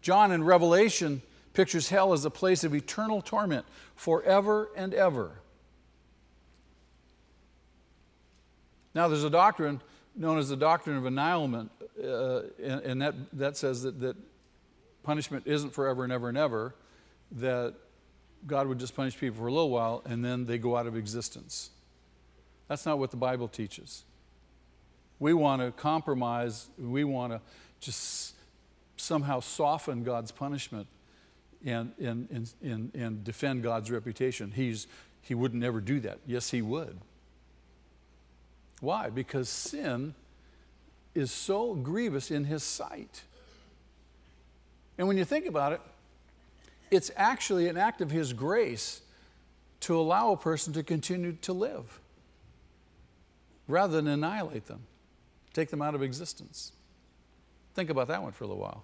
[0.00, 1.22] John in Revelation
[1.52, 5.32] pictures hell as a place of eternal torment forever and ever.
[8.94, 9.80] Now, there's a doctrine
[10.14, 11.70] known as the doctrine of annihilation,
[12.02, 14.16] uh, and, and that, that says that, that
[15.02, 16.74] punishment isn't forever and ever and ever,
[17.32, 17.74] that
[18.46, 20.96] God would just punish people for a little while and then they go out of
[20.96, 21.70] existence.
[22.68, 24.04] That's not what the Bible teaches.
[25.18, 27.40] We want to compromise, we want to
[27.80, 28.34] just
[28.96, 30.86] somehow soften God's punishment
[31.64, 34.52] and, and, and, and, defend God's reputation.
[34.52, 34.86] He's,
[35.22, 36.18] he would never do that.
[36.26, 36.98] Yes, he would.
[38.80, 39.10] Why?
[39.10, 40.14] Because sin
[41.14, 43.22] is so grievous in his sight.
[44.96, 45.80] And when you think about it,
[46.90, 49.00] it's actually an act of his grace
[49.80, 52.00] to allow a person to continue to live
[53.66, 54.80] rather than annihilate them,
[55.52, 56.72] take them out of existence.
[57.74, 58.82] Think about that one for a little while.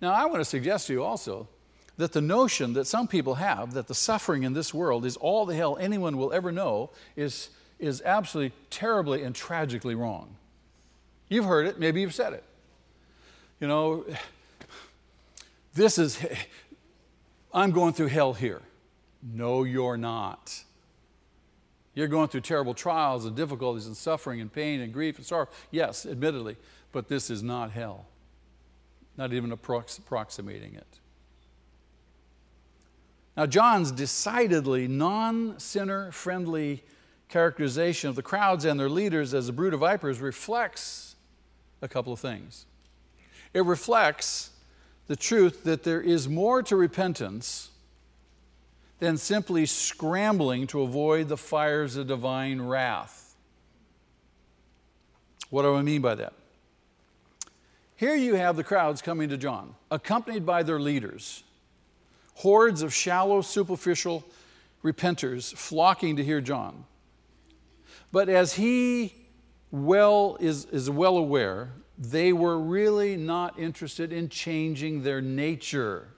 [0.00, 1.48] Now, I want to suggest to you also
[1.96, 5.44] that the notion that some people have that the suffering in this world is all
[5.44, 10.36] the hell anyone will ever know is, is absolutely terribly and tragically wrong.
[11.28, 12.44] You've heard it, maybe you've said it.
[13.60, 14.06] You know,
[15.78, 16.18] this is,
[17.54, 18.60] I'm going through hell here.
[19.22, 20.64] No, you're not.
[21.94, 25.48] You're going through terrible trials and difficulties and suffering and pain and grief and sorrow.
[25.70, 26.56] Yes, admittedly,
[26.92, 28.06] but this is not hell.
[29.16, 31.00] Not even approximating it.
[33.36, 36.84] Now, John's decidedly non sinner friendly
[37.28, 41.16] characterization of the crowds and their leaders as a brood of vipers reflects
[41.82, 42.66] a couple of things.
[43.54, 44.50] It reflects
[45.08, 47.70] the truth that there is more to repentance
[49.00, 53.34] than simply scrambling to avoid the fires of divine wrath.
[55.50, 56.34] What do I mean by that?
[57.96, 61.42] Here you have the crowds coming to John, accompanied by their leaders,
[62.34, 64.24] hordes of shallow, superficial
[64.84, 66.84] repenters flocking to hear John.
[68.12, 69.14] But as he
[69.70, 76.08] well is, is well aware, they were really not interested in changing their nature.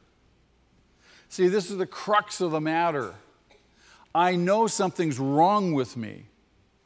[1.31, 3.14] See, this is the crux of the matter.
[4.14, 6.27] I know something's wrong with me.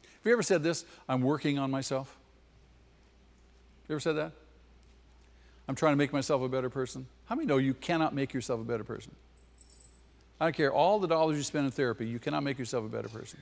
[0.03, 0.85] Have you ever said this?
[1.09, 2.09] I'm working on myself.
[3.83, 4.33] Have You ever said that?
[5.67, 7.07] I'm trying to make myself a better person.
[7.25, 9.13] How many know you cannot make yourself a better person?
[10.39, 12.89] I don't care all the dollars you spend in therapy, you cannot make yourself a
[12.89, 13.39] better person.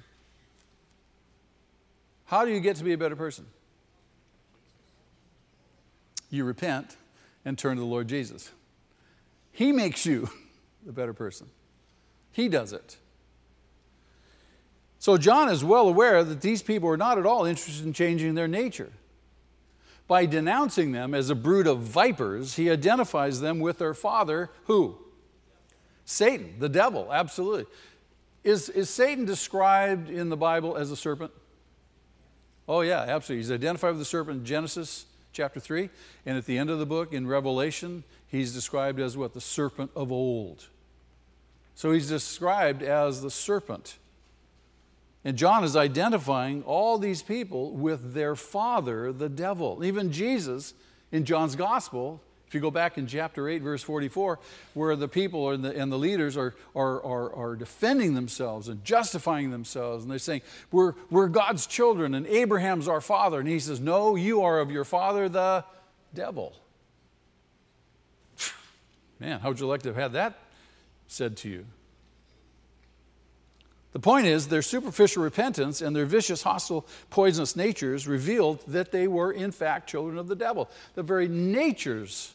[2.26, 3.46] How do you get to be a better person?
[6.32, 6.96] You repent
[7.44, 8.50] and turn to the Lord Jesus.
[9.52, 10.30] He makes you
[10.86, 11.46] the better person.
[12.32, 12.96] He does it.
[14.98, 18.34] So John is well aware that these people are not at all interested in changing
[18.34, 18.90] their nature.
[20.08, 24.96] By denouncing them as a brood of vipers, he identifies them with their father, who?
[26.06, 27.66] Satan, the devil, absolutely.
[28.42, 31.30] Is, is Satan described in the Bible as a serpent?
[32.66, 33.42] Oh, yeah, absolutely.
[33.42, 35.90] He's identified with the serpent in Genesis chapter 3.
[36.26, 39.34] And at the end of the book, in Revelation, he's described as what?
[39.34, 40.68] The serpent of old.
[41.74, 43.98] So he's described as the serpent.
[45.24, 49.84] And John is identifying all these people with their father, the devil.
[49.84, 50.74] Even Jesus,
[51.12, 52.20] in John's gospel,
[52.52, 54.38] if you go back in chapter 8, verse 44,
[54.74, 58.84] where the people and the, and the leaders are, are, are, are defending themselves and
[58.84, 63.40] justifying themselves, and they're saying, we're, we're God's children, and Abraham's our father.
[63.40, 65.64] And he says, No, you are of your father, the
[66.12, 66.54] devil.
[69.18, 70.38] Man, how would you like to have had that
[71.06, 71.64] said to you?
[73.92, 79.08] The point is, their superficial repentance and their vicious, hostile, poisonous natures revealed that they
[79.08, 80.68] were, in fact, children of the devil.
[80.96, 82.34] The very natures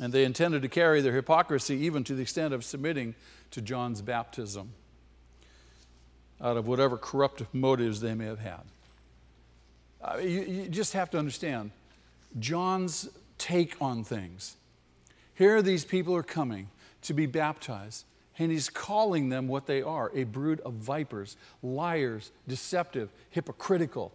[0.00, 3.14] And they intended to carry their hypocrisy even to the extent of submitting
[3.50, 4.72] to John's baptism
[6.40, 8.62] out of whatever corrupt motives they may have had.
[10.00, 11.72] Uh, you, you just have to understand
[12.38, 13.08] John's
[13.38, 14.56] take on things.
[15.34, 16.68] Here, these people are coming
[17.02, 18.04] to be baptized,
[18.38, 24.12] and he's calling them what they are a brood of vipers, liars, deceptive, hypocritical,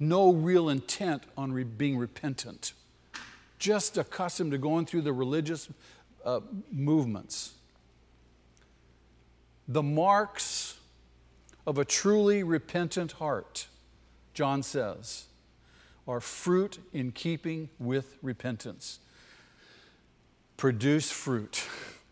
[0.00, 2.72] no real intent on re- being repentant
[3.62, 5.68] just accustomed to going through the religious
[6.24, 6.40] uh,
[6.72, 7.52] movements.
[9.68, 10.80] The marks
[11.64, 13.68] of a truly repentant heart,
[14.34, 15.26] John says,
[16.08, 18.98] are fruit in keeping with repentance.
[20.56, 21.64] Produce fruit.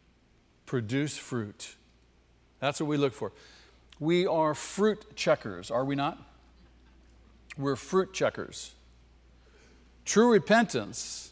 [0.67, 1.75] Produce fruit.
[2.61, 3.33] That's what we look for.
[3.99, 6.17] We are fruit checkers, are we not?
[7.59, 8.73] We're fruit checkers.
[10.05, 11.30] True repentance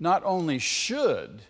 [0.00, 1.42] not only should,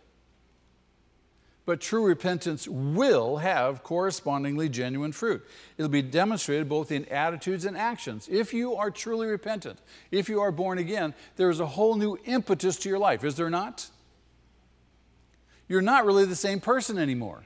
[1.71, 5.47] But true repentance will have correspondingly genuine fruit.
[5.79, 8.29] It'll be demonstrated both in attitudes and actions.
[8.29, 9.79] If you are truly repentant,
[10.11, 13.37] if you are born again, there is a whole new impetus to your life, is
[13.37, 13.89] there not?
[15.69, 17.45] You're not really the same person anymore.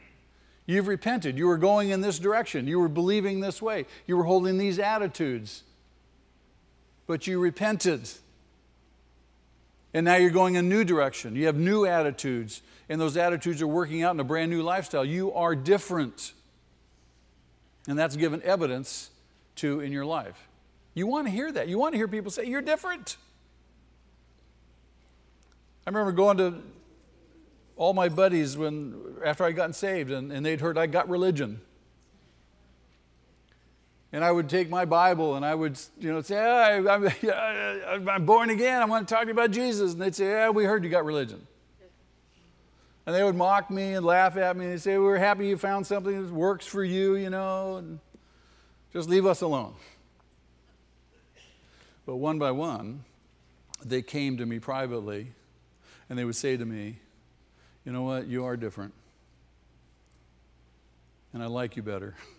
[0.65, 1.37] You've repented.
[1.37, 2.67] You were going in this direction.
[2.67, 3.85] You were believing this way.
[4.07, 5.65] You were holding these attitudes.
[7.07, 8.09] But you repented.
[9.95, 11.37] And now you're going a new direction.
[11.37, 15.05] You have new attitudes, and those attitudes are working out in a brand new lifestyle.
[15.05, 16.33] You are different.
[17.87, 19.11] And that's given evidence
[19.57, 20.49] to in your life.
[20.95, 21.69] You want to hear that.
[21.69, 23.17] You want to hear people say, You're different.
[25.87, 26.63] I remember going to
[27.77, 31.61] all my buddies when after I got saved and, and they'd heard I got religion.
[34.15, 36.89] And I would take my Bible and I would, you know, say, ah,
[37.89, 38.81] I'm, I'm born again.
[38.81, 39.93] I want to talk to you about Jesus.
[39.93, 41.45] And they'd say, Yeah, we heard you got religion.
[43.07, 45.85] And they would mock me and laugh at me and say, We're happy you found
[45.85, 47.99] something that works for you, you know, and
[48.93, 49.75] just leave us alone.
[52.07, 53.03] But one by one,
[53.85, 55.33] they came to me privately
[56.09, 57.01] and they would say to me,
[57.85, 58.29] you know what?
[58.29, 58.95] You are different.
[61.33, 62.15] And I like you better.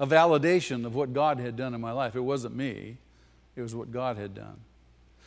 [0.00, 2.14] A validation of what God had done in my life.
[2.14, 2.96] It wasn't me,
[3.56, 4.56] it was what God had done.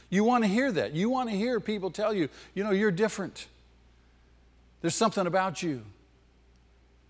[0.10, 0.94] You want to hear that.
[0.94, 3.48] You want to hear people tell you, you know, you're different.
[4.82, 5.84] There's something about you.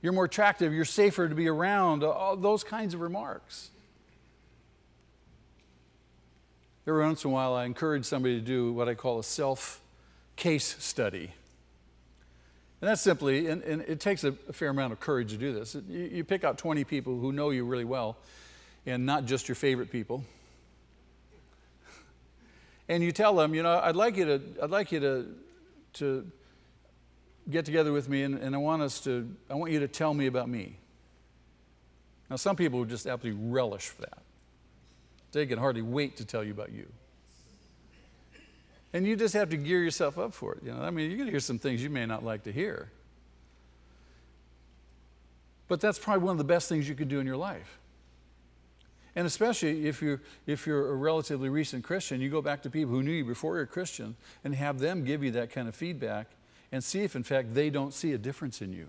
[0.01, 0.73] You're more attractive.
[0.73, 2.03] You're safer to be around.
[2.03, 3.69] All those kinds of remarks.
[6.87, 9.81] Every once in a while, I encourage somebody to do what I call a self
[10.35, 11.31] case study.
[12.81, 15.53] And that's simply, and, and it takes a, a, fair amount of courage to do
[15.53, 15.75] this.
[15.87, 18.17] You, you pick out 20 people who know you really well,
[18.87, 20.23] and not just your favorite people.
[22.89, 25.27] And you tell them, you know, I'd like you to, I'd like you to,
[25.93, 26.31] to
[27.49, 30.13] get together with me, and, and I want us to, I want you to tell
[30.15, 30.77] me about me.
[32.31, 34.23] Now, some people would just absolutely relish for that.
[35.33, 36.91] They can hardly wait to tell you about you.
[38.93, 40.63] And you just have to gear yourself up for it.
[40.63, 42.51] You know, I mean, you're going to hear some things you may not like to
[42.51, 42.89] hear.
[45.67, 47.79] But that's probably one of the best things you could do in your life.
[49.15, 52.93] And especially if you're, if you're a relatively recent Christian, you go back to people
[52.93, 55.75] who knew you before you're a Christian and have them give you that kind of
[55.75, 56.27] feedback
[56.71, 58.87] and see if, in fact, they don't see a difference in you.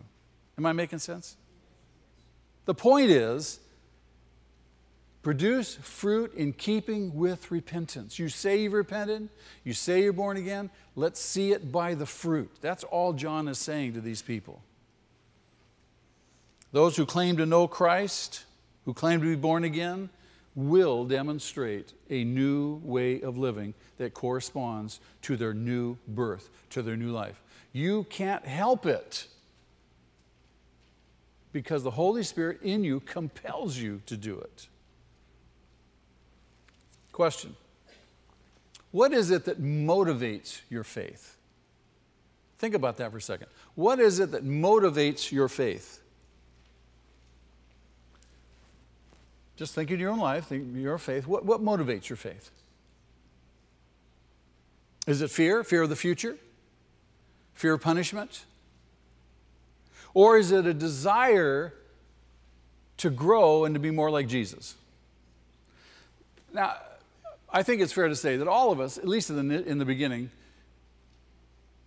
[0.57, 1.37] Am I making sense?
[2.65, 3.59] The point is,
[5.23, 8.19] Produce fruit in keeping with repentance.
[8.19, 9.29] You say you've repented,
[9.63, 12.51] you say you're born again, let's see it by the fruit.
[12.61, 14.63] That's all John is saying to these people.
[16.73, 18.45] Those who claim to know Christ,
[18.85, 20.11] who claim to be born again,
[20.57, 26.97] will demonstrate a new way of living that corresponds to their new birth, to their
[26.97, 27.41] new life.
[27.73, 29.29] You can't help it
[31.53, 34.69] because the Holy Spirit in you compels you to do it.
[37.13, 37.55] Question
[38.91, 41.37] What is it that motivates your faith?
[42.59, 43.49] Think about that for a second.
[43.75, 46.01] What is it that motivates your faith?
[49.57, 51.27] Just think in your own life, think your faith.
[51.27, 52.51] What, what motivates your faith?
[55.07, 55.65] Is it fear?
[55.65, 56.37] Fear of the future?
[57.55, 58.45] Fear of punishment?
[60.15, 61.75] Or is it a desire
[62.99, 64.77] to grow and to be more like Jesus?
[66.53, 66.77] Now,
[67.53, 69.79] I think it's fair to say that all of us, at least in the, in
[69.79, 70.31] the beginning,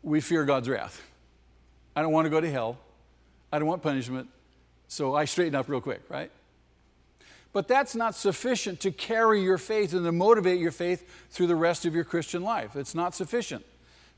[0.03, 1.01] we fear God's wrath.
[1.95, 2.77] I don't want to go to hell.
[3.51, 4.29] I don't want punishment.
[4.87, 6.29] So I straighten up real quick, right?
[7.51, 11.55] But that's not sufficient to carry your faith and to motivate your faith through the
[11.55, 12.75] rest of your Christian life.
[12.75, 13.65] It's not sufficient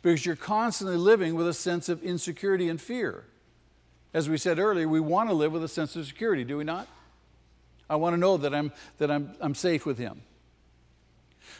[0.02, 3.26] because you're constantly living with a sense of insecurity and fear.
[4.14, 6.64] As we said earlier, we want to live with a sense of security, do we
[6.64, 6.88] not?
[7.90, 10.24] I want to know that I'm, that I'm, I'm safe with Him.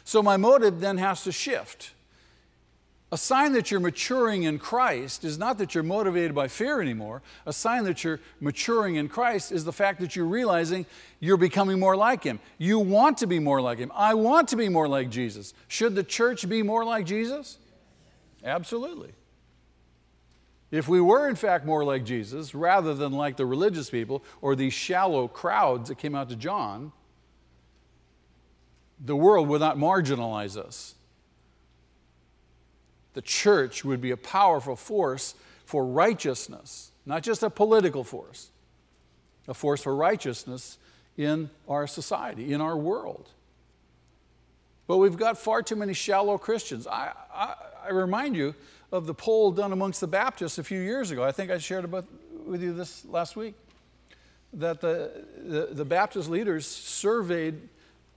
[0.08, 1.92] So my motive then has to shift.
[3.12, 7.22] A sign that you're maturing in Christ is not that you're motivated by fear anymore.
[7.46, 10.86] A sign that you're maturing in Christ is the fact that you're realizing
[11.20, 12.40] you're becoming more like Him.
[12.58, 13.92] You want to be more like Him.
[13.94, 15.54] I want to be more like Jesus.
[15.68, 17.58] Should the church be more like Jesus?
[18.46, 19.12] Absolutely.
[20.72, 24.56] If we were, in fact, more like Jesus, rather than like the religious people or
[24.56, 26.94] these shallow crowds that came out to John,
[29.00, 30.96] the world would not marginalize us.
[33.14, 35.36] The church would be a powerful force
[35.66, 38.50] for righteousness, not just a political force,
[39.48, 40.78] a force for righteousness
[41.18, 43.30] in our society, in our world.
[44.88, 46.88] But we've got far too many shallow Christians.
[46.88, 47.56] I, I,
[47.88, 48.56] I remind you
[48.92, 51.24] of the poll done amongst the Baptists a few years ago.
[51.24, 52.06] I think I shared about
[52.46, 53.56] with you this last week.
[54.54, 57.56] That the, the, the Baptist leaders surveyed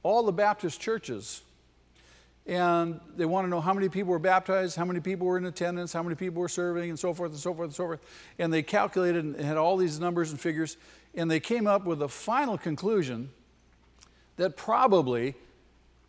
[0.03, 1.42] all the Baptist churches
[2.46, 5.44] and they want to know how many people were baptized, how many people were in
[5.44, 8.01] attendance, how many people were serving, and so forth and so forth and so forth.
[8.38, 10.76] And they calculated and had all these numbers and figures,
[11.14, 13.30] and they came up with a final conclusion
[14.36, 15.36] that probably,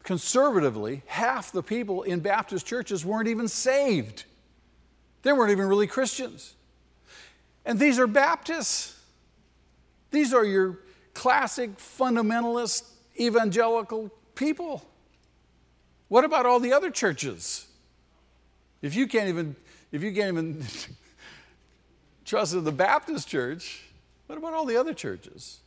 [0.03, 4.23] conservatively, half the people in Baptist churches weren't even saved.
[5.21, 6.55] They weren't even really Christians.
[7.65, 8.97] And these are Baptists.
[10.09, 10.79] These are your
[11.13, 12.90] classic fundamentalist
[13.21, 14.83] evangelical people.
[16.07, 17.67] What about all the other churches?
[18.81, 19.55] If you can't even,
[19.91, 20.65] if you can't even
[22.25, 23.83] trust in the Baptist church,
[24.27, 25.59] what about all the other churches?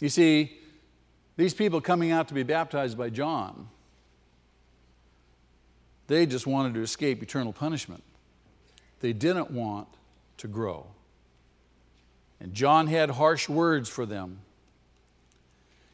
[0.00, 0.58] You see,
[1.36, 3.68] these people coming out to be baptized by John,
[6.08, 8.02] they just wanted to escape eternal punishment.
[9.00, 9.88] They didn't want
[10.38, 10.86] to grow.
[12.42, 14.40] And John had harsh words for them.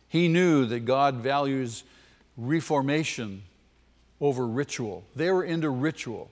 [0.09, 1.85] He knew that God values
[2.39, 3.43] reformation
[4.19, 5.05] over ritual.
[5.15, 6.31] They were into ritual.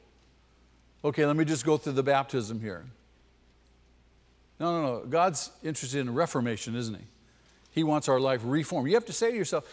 [1.04, 2.86] Okay, let me just go through the baptism here.
[4.58, 5.04] No, no, no.
[5.04, 7.04] God's interested in reformation, isn't He?
[7.72, 8.88] He wants our life reformed.
[8.88, 9.70] You have to say to yourself,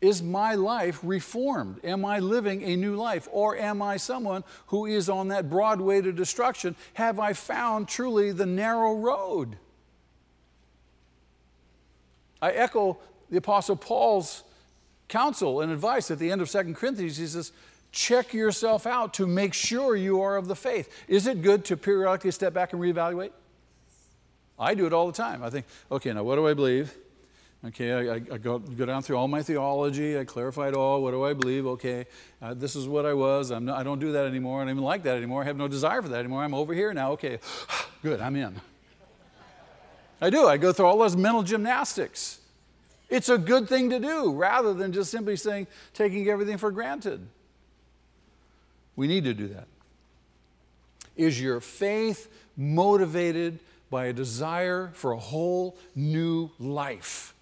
[0.00, 1.78] is my life reformed?
[1.84, 3.28] Am I living a new life?
[3.30, 6.74] Or am I someone who is on that broad way to destruction?
[6.94, 9.56] Have I found truly the narrow road?
[12.44, 12.98] I echo
[13.30, 14.42] the Apostle Paul's
[15.08, 17.16] counsel and advice at the end of 2 Corinthians.
[17.16, 17.52] He says,
[17.90, 21.04] check yourself out to make sure you are of the faith.
[21.08, 23.30] Is it good to periodically step back and reevaluate?
[24.58, 25.42] I do it all the time.
[25.42, 26.94] I think, okay, now what do I believe?
[27.64, 30.18] Okay, I, I go, go, down through all my theology.
[30.18, 31.02] I clarify it all.
[31.02, 31.64] What do I believe?
[31.66, 32.04] Okay,
[32.42, 33.50] uh, this is what I was.
[33.50, 34.60] I don't do that anymore.
[34.60, 35.40] I don't even like that anymore.
[35.40, 36.44] I have no desire for that anymore.
[36.44, 37.12] I'm over here now.
[37.12, 37.38] Okay,
[38.02, 38.60] good, I'm in.
[40.20, 40.46] I do.
[40.46, 42.40] I go through all those mental gymnastics.
[43.08, 47.26] It's a good thing to do rather than just simply saying, taking everything for granted.
[48.96, 49.66] We need to do that.
[51.16, 53.60] Is your faith motivated
[53.90, 57.34] by a desire for a whole new life?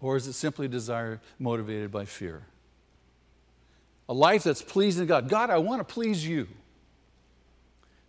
[0.00, 2.42] Or is it simply desire motivated by fear?
[4.08, 5.28] A life that's pleasing to God.
[5.28, 6.48] God, I want to please you.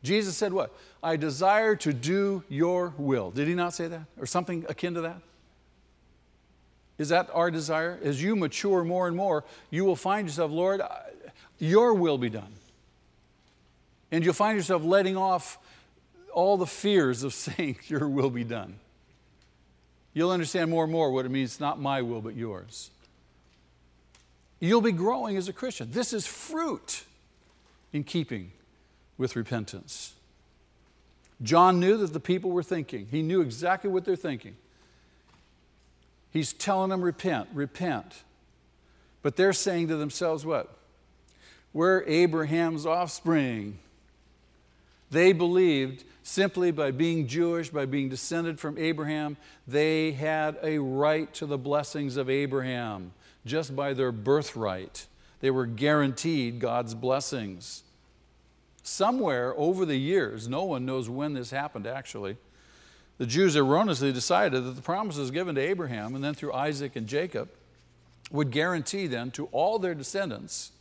[0.04, 0.74] Jesus said, What?
[1.04, 3.32] I desire to do your will.
[3.32, 4.06] Did he not say that?
[4.18, 5.22] Or something akin to that?
[6.98, 8.00] Is that our desire?
[8.04, 10.82] As you mature more and more, you will find yourself, Lord,
[11.58, 12.54] your will be done.
[14.12, 15.58] And you'll find yourself letting off
[16.34, 18.76] all the fears of saying, Your will be done.
[20.14, 22.90] You'll understand more and more what it means, not my will, but yours.
[24.60, 25.92] You'll be growing as a Christian.
[25.92, 27.04] This is fruit
[27.94, 28.52] in keeping
[29.20, 30.14] with repentance.
[31.44, 34.56] John knew that the people were thinking, he knew exactly what they're thinking.
[36.32, 38.24] He's telling them, repent, repent.
[39.22, 40.76] But they're saying to themselves, what?
[41.74, 43.80] We're Abraham's offspring.
[45.12, 51.34] They believed simply by being Jewish, by being descended from Abraham, they had a right
[51.36, 53.14] to the blessings of Abraham
[53.46, 55.08] just by their birthright.
[55.40, 57.84] They were guaranteed God's blessings.
[58.84, 62.38] Somewhere over the years, no one knows when this happened actually
[63.20, 67.06] the Jews erroneously decided that the promises given to Abraham and then through Isaac and
[67.06, 67.50] Jacob
[68.32, 70.72] would guarantee then to all their descendants,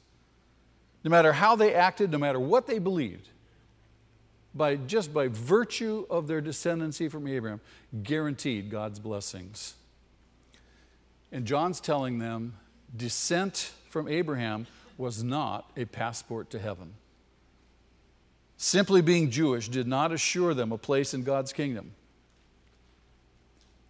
[1.02, 3.28] no matter how they acted, no matter what they believed,
[4.54, 7.60] by just by virtue of their descendancy from Abraham,
[8.04, 9.74] guaranteed God's blessings.
[11.32, 12.54] And John's telling them
[12.96, 16.94] descent from Abraham was not a passport to heaven.
[18.60, 21.92] Simply being Jewish did not assure them a place in God's kingdom.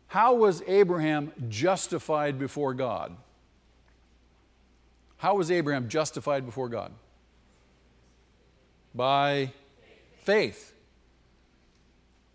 [0.09, 3.17] How was Abraham justified before God?
[5.17, 6.93] How was Abraham justified before God?
[8.95, 9.53] By
[10.23, 10.75] faith.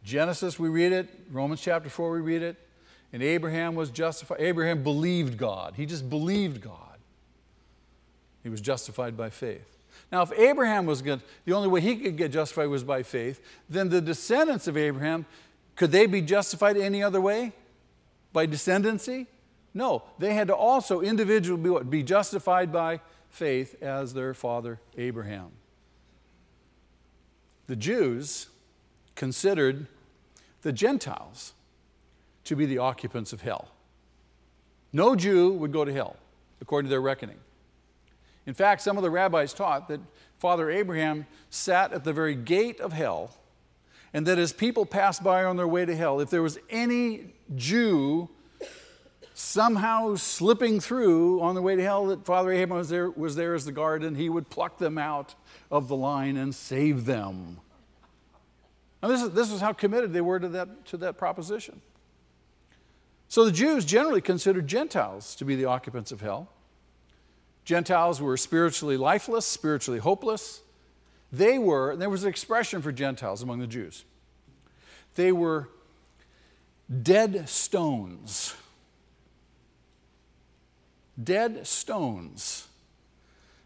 [0.03, 1.07] Genesis, we read it.
[1.31, 2.57] Romans chapter 4, we read it.
[3.13, 4.41] And Abraham was justified.
[4.41, 5.75] Abraham believed God.
[5.75, 6.97] He just believed God.
[8.41, 9.72] He was justified by faith.
[10.13, 13.41] Now, if Abraham was good, the only way he could get justified was by faith,
[13.67, 15.25] then the descendants of Abraham,
[15.75, 17.51] could they be justified any other way?
[18.33, 19.27] by descendancy?
[19.73, 21.89] No, they had to also individually be, what?
[21.89, 22.99] be justified by
[23.29, 25.51] faith as their father Abraham.
[27.67, 28.49] The Jews
[29.15, 29.87] considered
[30.63, 31.53] the Gentiles
[32.43, 33.69] to be the occupants of hell.
[34.91, 36.17] No Jew would go to hell,
[36.61, 37.39] according to their reckoning.
[38.45, 40.01] In fact, some of the rabbis taught that
[40.35, 43.37] Father Abraham sat at the very gate of hell,
[44.13, 47.33] and that as people passed by on their way to hell, if there was any
[47.55, 48.29] Jew
[49.33, 53.55] somehow slipping through on the way to hell, that Father Abraham was there, was there
[53.55, 55.33] as the guard, and he would pluck them out
[55.71, 57.59] of the line and save them.
[59.01, 61.81] Now, this is, this is how committed they were to that, to that proposition.
[63.27, 66.49] So the Jews generally considered Gentiles to be the occupants of hell.
[67.65, 70.61] Gentiles were spiritually lifeless, spiritually hopeless.
[71.31, 74.05] They were, and there was an expression for Gentiles among the Jews.
[75.15, 75.69] They were
[77.01, 78.53] dead stones.
[81.21, 82.67] Dead stones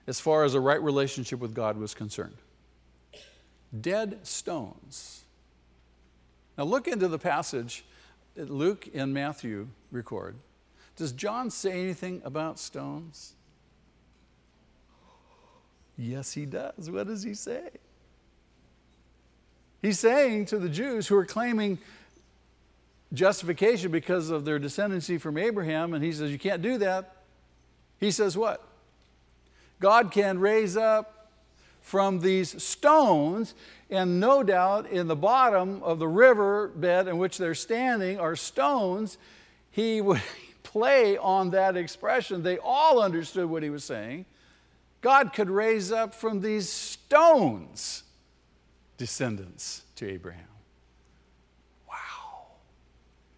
[0.06, 2.38] as far as a right relationship with God was concerned.
[3.80, 5.24] Dead stones.
[6.58, 7.84] Now look into the passage
[8.36, 10.36] that Luke and Matthew record.
[10.96, 13.34] Does John say anything about stones?
[15.98, 16.92] Yes, he does.
[16.92, 17.70] What does he say?
[19.82, 21.80] He's saying to the Jews who are claiming
[23.14, 27.16] justification because of their descendancy from Abraham, and he says, You can't do that.
[28.00, 28.64] He says, What?
[29.80, 31.30] God can raise up
[31.82, 33.54] from these stones,
[33.90, 38.36] and no doubt in the bottom of the river bed in which they're standing are
[38.36, 39.18] stones.
[39.72, 40.22] He would
[40.64, 42.44] play on that expression.
[42.44, 44.26] They all understood what he was saying.
[45.02, 48.04] God could raise up from these stones
[48.98, 50.44] descendants to Abraham.
[51.88, 52.48] Wow.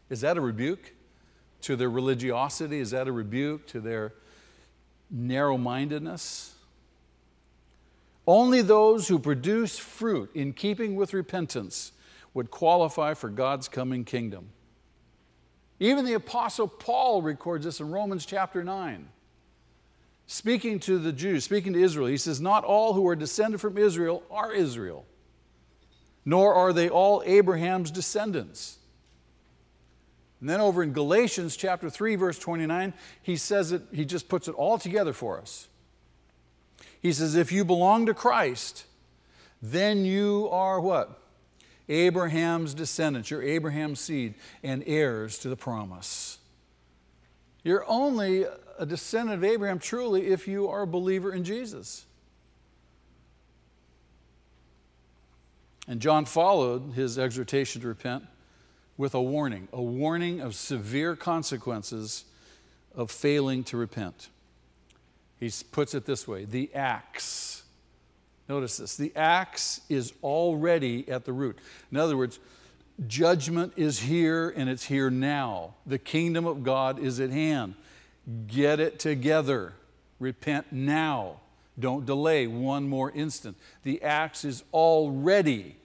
[0.10, 0.94] Is that a rebuke
[1.62, 2.80] to their religiosity?
[2.80, 4.14] Is that a rebuke to their
[5.12, 6.56] narrow mindedness?
[8.26, 11.92] Only those who produce fruit in keeping with repentance
[12.34, 14.50] would qualify for God's coming kingdom.
[15.80, 19.08] Even the Apostle Paul records this in Romans chapter 9
[20.30, 23.80] speaking to the Jews, speaking to Israel, he says, Not all who are descended from
[23.80, 25.06] Israel are Israel,
[26.24, 28.78] nor are they all Abraham's descendants.
[30.40, 34.48] And then over in Galatians chapter 3, verse 29, he says it, he just puts
[34.48, 35.68] it all together for us.
[37.02, 38.86] He says, If you belong to Christ,
[39.64, 41.20] then you are what?
[41.90, 46.38] Abraham's descendants, you're Abraham's seed, and heirs to the promise.
[47.64, 48.46] You're only
[48.80, 52.06] a descendant of Abraham truly if you are a believer in Jesus.
[55.88, 58.24] And John followed his exhortation to repent
[58.98, 62.24] with a warning, a warning of severe consequences
[62.96, 64.30] of failing to repent.
[65.40, 67.64] He puts it this way the axe.
[68.48, 71.60] Notice this the axe is already at the root.
[71.92, 72.40] In other words,
[73.08, 75.76] judgment is here and it's here now.
[75.86, 77.76] The kingdom of God is at hand.
[78.48, 79.74] Get it together.
[80.20, 81.42] Repent now.
[81.80, 83.58] Don't delay one more instant.
[83.84, 85.78] The axe is already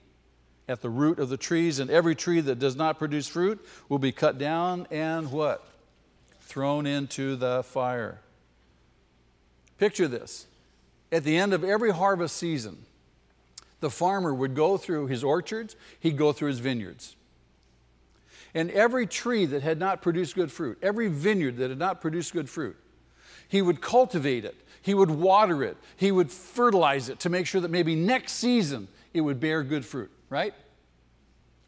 [0.68, 3.98] at the root of the trees, and every tree that does not produce fruit will
[3.98, 5.66] be cut down and what?
[6.40, 8.20] Thrown into the fire.
[9.78, 10.46] Picture this.
[11.12, 12.86] At the end of every harvest season,
[13.80, 17.16] the farmer would go through his orchards, he'd go through his vineyards.
[18.54, 22.32] And every tree that had not produced good fruit, every vineyard that had not produced
[22.32, 22.76] good fruit,
[23.48, 27.60] he would cultivate it, he would water it, he would fertilize it to make sure
[27.60, 30.54] that maybe next season it would bear good fruit, right?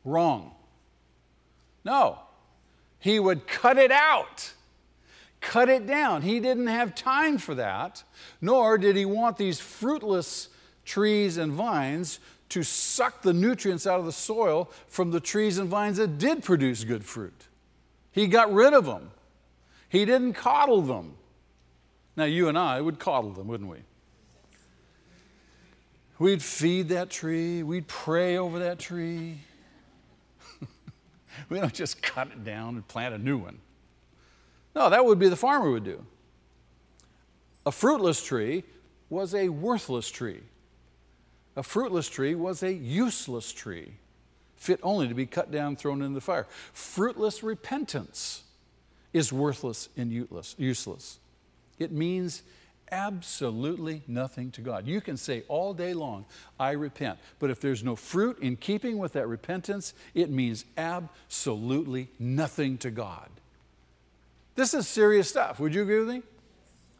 [0.04, 0.52] Wrong.
[1.84, 2.18] No.
[2.98, 4.52] He would cut it out,
[5.40, 6.22] cut it down.
[6.22, 8.02] He didn't have time for that,
[8.40, 10.48] nor did he want these fruitless
[10.84, 15.68] trees and vines to suck the nutrients out of the soil from the trees and
[15.68, 17.48] vines that did produce good fruit.
[18.12, 19.10] He got rid of them.
[19.88, 21.16] He didn't coddle them.
[22.16, 23.78] Now, you and I would coddle them, wouldn't we?
[26.18, 29.38] We'd feed that tree, we'd pray over that tree.
[31.50, 33.58] we don't just cut it down and plant a new one.
[34.74, 36.04] No, that would be the farmer would do.
[37.66, 38.64] A fruitless tree
[39.10, 40.40] was a worthless tree.
[41.56, 43.92] A fruitless tree was a useless tree,
[44.56, 46.46] fit only to be cut down, thrown into the fire.
[46.72, 48.42] Fruitless repentance
[49.12, 51.18] is worthless and useless.
[51.78, 52.42] It means
[52.92, 54.86] absolutely nothing to God.
[54.86, 56.26] You can say all day long,
[56.60, 57.18] I repent.
[57.38, 62.90] But if there's no fruit in keeping with that repentance, it means absolutely nothing to
[62.90, 63.28] God.
[64.54, 65.58] This is serious stuff.
[65.58, 66.22] Would you agree with me?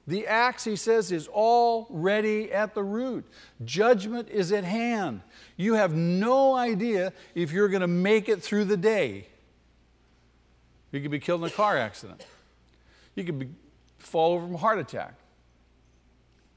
[0.07, 3.25] The axe, he says, is already at the root.
[3.65, 5.23] Judgment is at hand.
[5.57, 9.27] You have no idea if you're going to make it through the day.
[10.93, 12.25] You could be killed in a car accident.
[13.17, 13.49] You could be
[13.99, 15.15] fall over from a heart attack.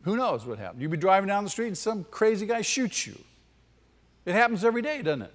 [0.04, 0.82] Who knows what happened?
[0.82, 3.18] You'd be driving down the street and some crazy guy shoots you.
[4.26, 5.34] It happens every day, doesn't it?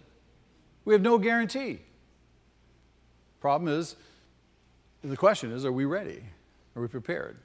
[0.84, 1.80] We have no guarantee.
[3.40, 3.96] Problem is,
[5.02, 6.22] the question is, are we ready?
[6.76, 7.36] Are we prepared?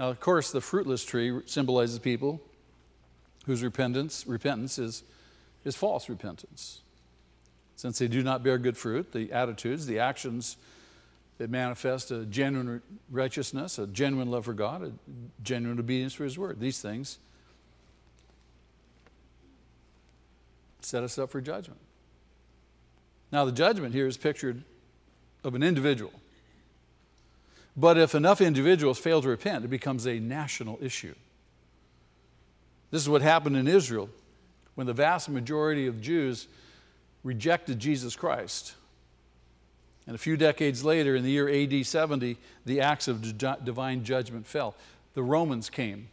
[0.00, 2.40] Now, of course, the fruitless tree symbolizes people
[3.44, 5.04] whose repentance, repentance is,
[5.62, 6.80] is false repentance.
[7.76, 10.56] Since they do not bear good fruit, the attitudes, the actions
[11.36, 12.80] that manifest a genuine
[13.10, 14.92] righteousness, a genuine love for God, a
[15.42, 17.18] genuine obedience for His word, these things
[20.80, 21.80] set us up for judgment.
[23.30, 24.64] Now, the judgment here is pictured
[25.44, 26.19] of an individual.
[27.80, 31.14] But if enough individuals fail to repent, it becomes a national issue.
[32.90, 34.10] This is what happened in Israel
[34.74, 36.46] when the vast majority of Jews
[37.24, 38.74] rejected Jesus Christ.
[40.06, 44.46] And a few decades later, in the year AD 70, the acts of divine judgment
[44.46, 44.74] fell.
[45.14, 46.08] The Romans came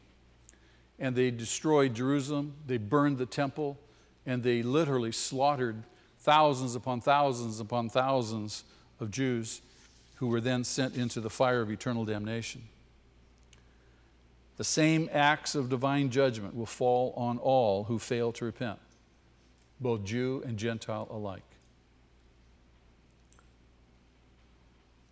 [0.98, 3.78] and they destroyed Jerusalem, they burned the temple,
[4.26, 5.84] and they literally slaughtered
[6.20, 8.64] thousands upon thousands upon thousands
[9.02, 9.62] of Jews
[10.18, 12.64] who were then sent into the fire of eternal damnation.
[14.58, 18.80] The same acts of divine judgment will fall on all who fail to repent,
[19.80, 21.44] both Jew and Gentile alike.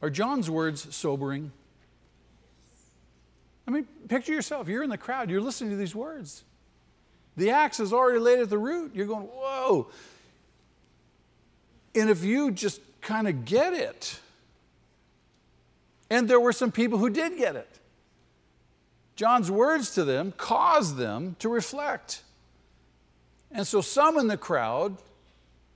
[0.02, 1.52] Are John's words sobering?
[3.68, 4.68] I mean, picture yourself.
[4.68, 6.44] You're in the crowd, you're listening to these words.
[7.38, 8.96] The axe is already laid at the root.
[8.96, 9.88] You're going, whoa.
[11.94, 14.20] And if you just kind of get it,
[16.10, 17.80] and there were some people who did get it.
[19.16, 22.22] John's words to them caused them to reflect.
[23.52, 24.98] And so some in the crowd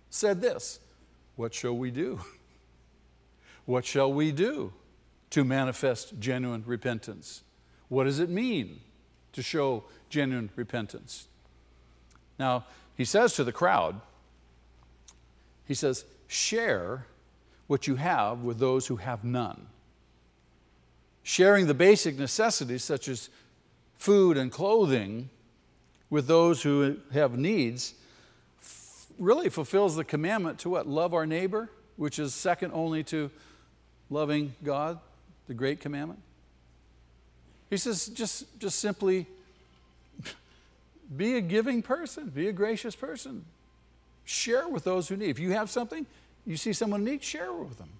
[0.09, 0.79] said this
[1.35, 2.19] What shall we do?
[3.65, 4.73] What shall we do
[5.29, 7.43] to manifest genuine repentance?
[7.87, 8.79] What does it mean
[9.33, 11.27] to show genuine repentance?
[12.39, 12.65] Now,
[12.95, 14.01] he says to the crowd,
[15.67, 17.05] he says, share
[17.67, 19.67] what you have with those who have none
[21.29, 23.29] sharing the basic necessities such as
[23.97, 25.29] food and clothing
[26.09, 27.93] with those who have needs
[29.19, 30.87] really fulfills the commandment to what?
[30.87, 33.29] Love our neighbor, which is second only to
[34.09, 34.97] loving God,
[35.47, 36.19] the great commandment.
[37.69, 39.27] He says, just, just simply
[41.15, 43.45] be a giving person, be a gracious person.
[44.25, 45.29] Share with those who need.
[45.29, 46.07] If you have something,
[46.47, 47.98] you see someone need, share with them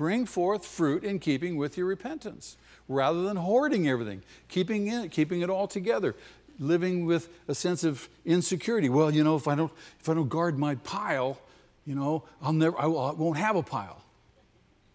[0.00, 2.56] bring forth fruit in keeping with your repentance
[2.88, 6.16] rather than hoarding everything, keeping it, keeping it all together,
[6.58, 8.88] living with a sense of insecurity.
[8.88, 9.70] Well, you know, if I don't,
[10.00, 11.38] if I don't guard my pile,
[11.84, 14.02] you know, I'll never, I won't have a pile.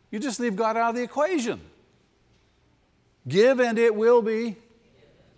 [0.10, 1.62] You just leave God out of the equation.
[3.28, 4.56] Give and it will be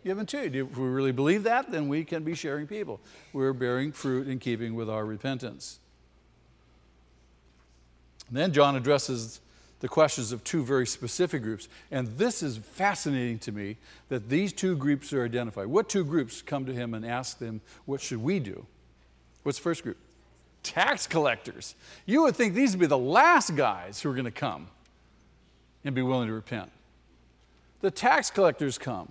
[0.05, 0.69] given to you.
[0.71, 3.01] If we really believe that, then we can be sharing people.
[3.33, 5.79] We're bearing fruit in keeping with our repentance.
[8.29, 9.41] And then John addresses
[9.79, 11.67] the questions of two very specific groups.
[11.91, 13.77] And this is fascinating to me
[14.09, 15.67] that these two groups are identified.
[15.67, 18.65] What two groups come to him and ask them, What should we do?
[19.43, 19.97] What's the first group?
[20.63, 21.75] Tax collectors.
[22.05, 24.67] You would think these would be the last guys who are going to come
[25.85, 26.71] and be willing to repent.
[27.81, 29.09] The tax collectors come.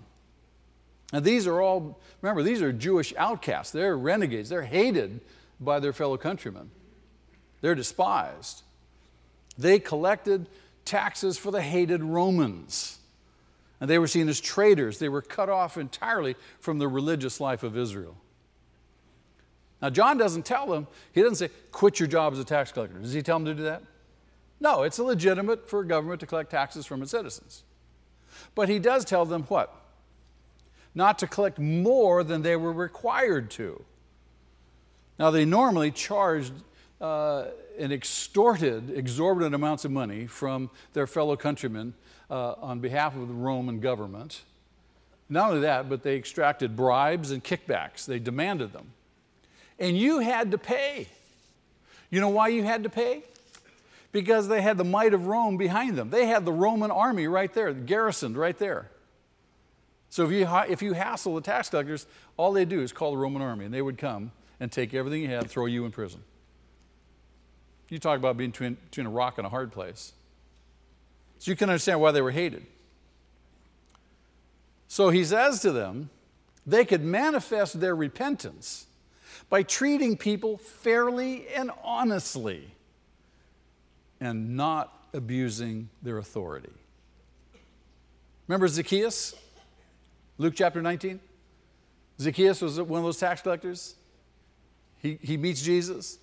[1.13, 3.73] And these are all, remember, these are Jewish outcasts.
[3.73, 4.49] They're renegades.
[4.49, 5.21] They're hated
[5.61, 6.71] by their fellow countrymen,
[7.61, 8.63] they're despised.
[9.59, 10.49] They collected
[10.85, 12.99] taxes for the hated Romans.
[13.81, 14.99] And they were seen as traitors.
[14.99, 18.17] They were cut off entirely from the religious life of Israel.
[19.83, 22.99] Now, John doesn't tell them, he doesn't say, quit your job as a tax collector.
[22.99, 23.83] Does he tell them to do that?
[24.59, 27.63] No, it's illegitimate for a government to collect taxes from its citizens.
[28.55, 29.75] But he does tell them what?
[30.95, 33.85] Not to collect more than they were required to.
[35.19, 36.53] Now, they normally charged
[37.01, 37.47] uh,
[37.79, 41.95] and extorted exorbitant amounts of money from their fellow countrymen
[42.31, 44.43] uh, on behalf of the Roman government.
[45.29, 48.07] Not only that, but they extracted bribes and kickbacks.
[48.07, 48.93] They demanded them.
[49.79, 51.09] And you had to pay.
[52.11, 53.23] You know why you had to pay?
[54.13, 56.11] Because they had the might of Rome behind them.
[56.11, 58.91] They had the Roman army right there, garrisoned right there.
[60.09, 63.19] So if you, if you hassle the tax collectors, all they do is call the
[63.19, 64.31] Roman army, and they would come
[64.61, 66.23] and take everything you had throw you in prison.
[67.89, 70.13] You talk about being between, between a rock and a hard place.
[71.39, 72.67] So you can understand why they were hated.
[74.89, 76.11] So he says to them,
[76.67, 78.87] they could manifest their repentance
[79.49, 82.69] by treating people fairly and honestly
[84.21, 86.73] and not abusing their authority.
[88.49, 89.35] Remember Zacchaeus?
[90.39, 91.21] Luke chapter 19?
[92.21, 93.95] Zacchaeus was one of those tax collectors.
[95.03, 96.19] He, he meets Jesus.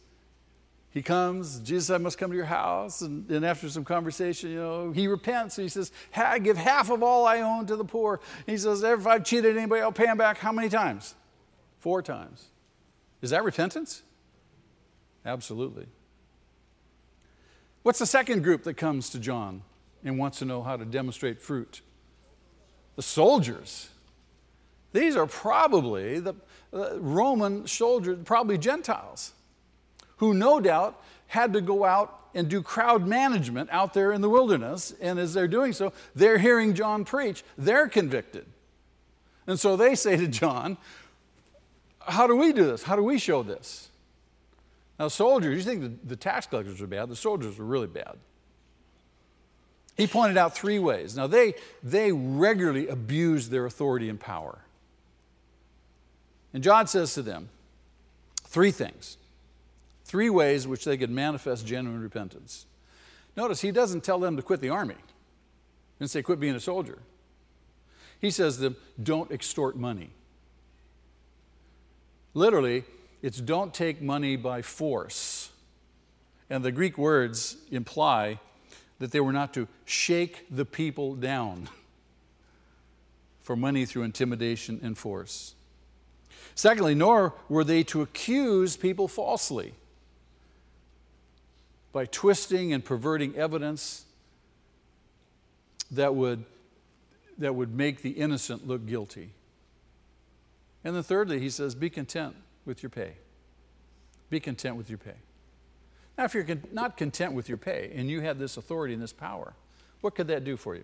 [0.94, 3.02] He comes, Jesus, I must come to your house.
[3.02, 5.56] And, and after some conversation, you know, he repents.
[5.56, 8.20] He says, I give half of all I own to the poor.
[8.46, 11.16] And he says, if I've cheated anybody, I'll pay him back how many times?
[11.80, 12.46] Four times.
[13.24, 14.04] Is that repentance?
[15.26, 15.88] Absolutely.
[17.82, 19.64] What's the second group that comes to John
[20.04, 21.82] and wants to know how to demonstrate fruit?
[22.98, 23.90] The soldiers.
[24.92, 26.36] These are probably the
[26.72, 29.34] uh, Roman soldiers, probably Gentiles,
[30.24, 34.30] who no doubt had to go out and do crowd management out there in the
[34.30, 34.94] wilderness.
[35.02, 37.44] And as they're doing so, they're hearing John preach.
[37.58, 38.46] They're convicted.
[39.48, 40.78] And so they say to John,
[42.00, 42.84] How do we do this?
[42.84, 43.90] How do we show this?
[44.98, 48.16] Now, soldiers, you think the, the tax collectors are bad, the soldiers were really bad.
[49.98, 51.18] He pointed out three ways.
[51.18, 54.60] Now, they, they regularly abused their authority and power.
[56.54, 57.50] And John says to them
[58.46, 59.18] three things,
[60.14, 62.68] three ways which they could manifest genuine repentance.
[63.36, 64.94] Notice he doesn't tell them to quit the army
[66.00, 67.00] and say, quit being a soldier.
[68.22, 70.12] He says to them, don't extort money.
[72.36, 72.84] Literally,
[73.24, 75.50] it's don't take money by force.
[76.48, 78.40] And the Greek words imply
[79.00, 81.70] that they were not to shake the people down
[83.42, 85.56] for money through intimidation and force.
[86.54, 89.74] Secondly, nor were they to accuse people falsely
[91.94, 94.06] by twisting and perverting evidence
[95.92, 96.44] that would,
[97.38, 99.30] that would make the innocent look guilty.
[100.84, 102.36] And then thirdly, he says, be content
[102.66, 103.14] with your pay.
[104.30, 105.16] Be content with your pay.
[106.18, 109.14] Now, if you're not content with your pay and you had this authority and this
[109.14, 109.54] power,
[110.02, 110.84] what could that do for you?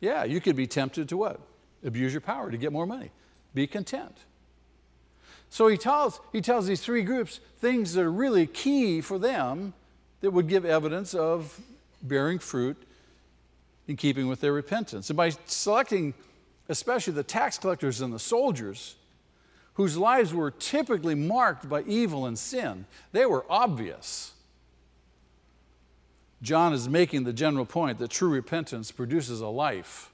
[0.00, 1.40] Yeah, you could be tempted to what?
[1.84, 3.10] Abuse your power to get more money.
[3.54, 4.16] Be content.
[5.52, 9.74] So he tells, he tells these three groups things that are really key for them
[10.22, 11.60] that would give evidence of
[12.00, 12.82] bearing fruit
[13.86, 15.10] in keeping with their repentance.
[15.10, 16.14] And by selecting
[16.70, 18.94] especially the tax collectors and the soldiers,
[19.74, 22.86] whose lives were typically marked by evil and sin.
[23.12, 24.32] They were obvious.
[26.40, 30.10] John is making the general point that true repentance produces a life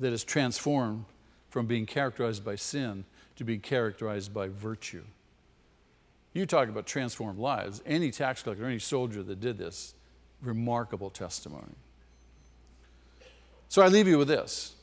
[0.00, 1.04] that is transformed
[1.48, 3.04] from being characterized by sin
[3.36, 5.04] to be characterized by virtue.
[6.32, 7.82] You talk about transformed lives.
[7.86, 9.94] Any tax collector, any soldier that did this,
[10.42, 11.74] remarkable testimony.
[13.68, 14.74] So I leave you with this.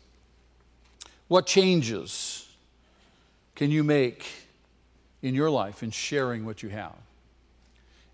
[1.28, 2.47] What changes
[3.56, 4.26] can you make
[5.22, 6.95] in your life in sharing what you have?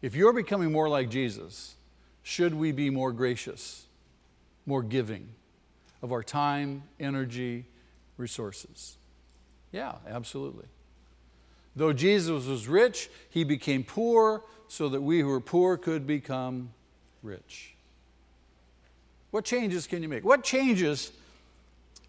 [0.02, 1.76] If you're becoming more like Jesus,
[2.24, 3.86] should we be more gracious,
[4.66, 5.28] more giving
[6.02, 7.66] of our time, energy,
[8.18, 8.99] resources?
[9.72, 10.66] Yeah, absolutely.
[11.76, 16.72] Though Jesus was rich, he became poor so that we who are poor could become
[17.24, 17.76] rich.
[19.32, 20.26] What changes can you make?
[20.26, 21.12] What changes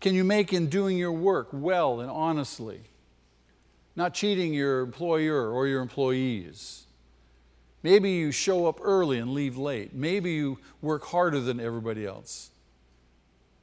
[0.00, 2.80] can you make in doing your work well and honestly?
[3.96, 6.86] not cheating your employer or your employees.
[7.82, 9.94] Maybe you show up early and leave late.
[9.94, 12.50] Maybe you work harder than everybody else.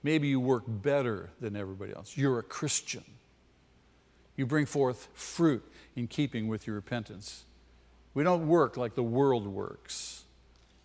[0.04, 2.16] Maybe you work better than everybody else.
[2.16, 3.04] You're a Christian.
[4.38, 7.44] You bring forth fruit in keeping with your repentance.
[8.14, 10.24] We don't work like the world works.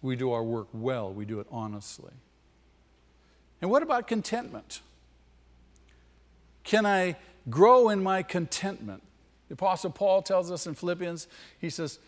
[0.01, 2.13] We do our work well, we do it honestly.
[3.61, 4.81] And what about contentment?
[6.65, 7.17] Can I
[7.49, 9.03] grow in my contentment?
[9.49, 11.29] The Apostle Paul tells us in Philippians,
[11.61, 11.99] he says,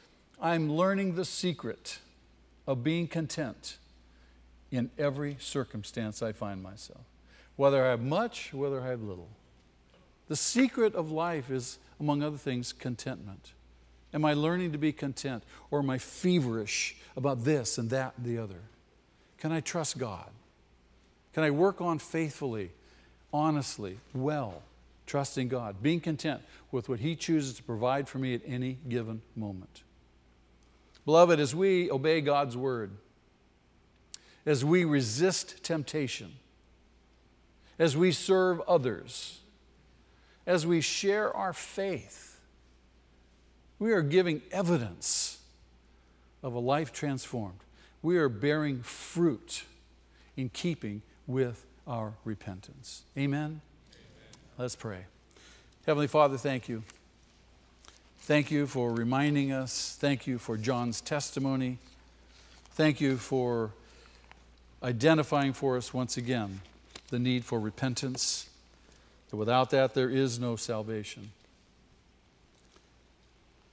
[0.40, 1.98] I'm learning the secret
[2.66, 3.78] of being content
[4.70, 7.02] in every circumstance I find myself,
[7.56, 9.28] whether I have much, whether I have little.
[10.28, 13.52] The secret of life is, among other things, contentment.
[14.12, 18.26] Am I learning to be content or am I feverish about this and that and
[18.26, 18.60] the other?
[19.38, 20.30] Can I trust God?
[21.32, 22.70] Can I work on faithfully,
[23.32, 24.62] honestly, well?
[25.06, 29.22] trusting God, being content with what He chooses to provide for me at any given
[29.36, 29.82] moment.
[31.04, 32.92] Beloved, as we obey God's word,
[34.46, 36.32] as we resist temptation,
[37.78, 39.40] as we serve others,
[40.46, 42.38] as we share our faith,
[43.78, 45.38] we are giving evidence
[46.42, 47.58] of a life transformed.
[48.02, 49.64] We are bearing fruit
[50.36, 53.02] in keeping with our repentance.
[53.16, 53.60] Amen.
[54.58, 55.06] Let's pray.
[55.86, 56.82] Heavenly Father, thank you.
[58.20, 59.96] Thank you for reminding us.
[60.00, 61.78] Thank you for John's testimony.
[62.70, 63.72] Thank you for
[64.82, 66.60] identifying for us once again
[67.08, 68.48] the need for repentance.
[69.32, 71.32] Without that, there is no salvation.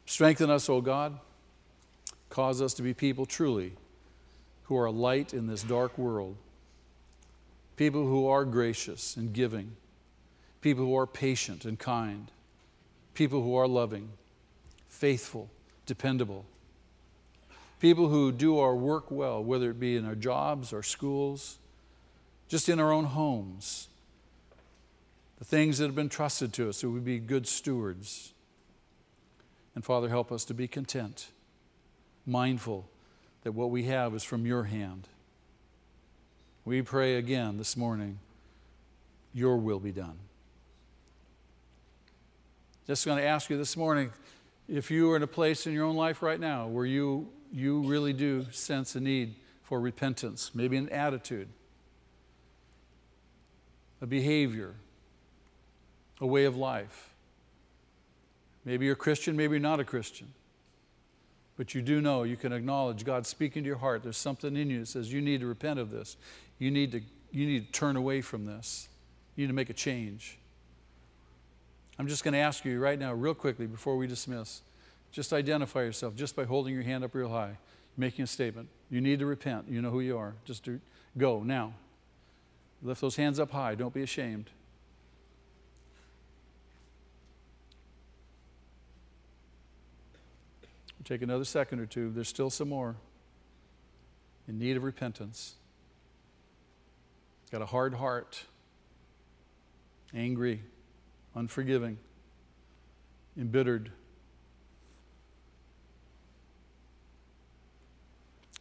[0.06, 1.20] Strengthen us, O God.
[2.30, 3.74] Cause us to be people truly
[4.64, 6.38] who are a light in this dark world.
[7.76, 9.76] People who are gracious and giving.
[10.62, 12.32] People who are patient and kind.
[13.14, 14.10] People who are loving,
[14.88, 15.50] faithful,
[15.86, 16.46] dependable.
[17.80, 21.58] People who do our work well, whether it be in our jobs, our schools,
[22.48, 23.88] just in our own homes.
[25.42, 28.32] The things that have been trusted to us, that we be good stewards.
[29.74, 31.30] And Father, help us to be content,
[32.28, 32.88] mindful
[33.42, 35.08] that what we have is from your hand.
[36.64, 38.20] We pray again this morning,
[39.34, 40.20] your will be done.
[42.86, 44.12] Just going to ask you this morning
[44.68, 47.82] if you are in a place in your own life right now where you, you
[47.82, 49.34] really do sense a need
[49.64, 51.48] for repentance, maybe an attitude,
[54.02, 54.76] a behavior,
[56.22, 57.10] a way of life.
[58.64, 60.28] Maybe you're a Christian, maybe you're not a Christian.
[61.58, 64.04] But you do know, you can acknowledge God speaking to your heart.
[64.04, 66.16] There's something in you that says you need to repent of this.
[66.60, 67.02] You need to,
[67.32, 68.88] you need to turn away from this.
[69.36, 70.38] You need to make a change.
[72.00, 74.62] I'm just going to ask you right now, real quickly, before we dismiss,
[75.12, 77.58] just identify yourself just by holding your hand up real high,
[77.98, 78.70] making a statement.
[78.90, 79.66] You need to repent.
[79.70, 80.34] You know who you are.
[80.46, 80.80] Just do,
[81.18, 81.74] go now.
[82.82, 83.76] Lift those hands up high.
[83.76, 84.50] Don't be ashamed.
[91.04, 92.12] Take another second or two.
[92.12, 92.96] There's still some more
[94.48, 95.56] in need of repentance.
[97.52, 98.44] Got a hard heart,
[100.14, 100.62] angry,
[101.36, 101.98] unforgiving,
[103.38, 103.92] embittered.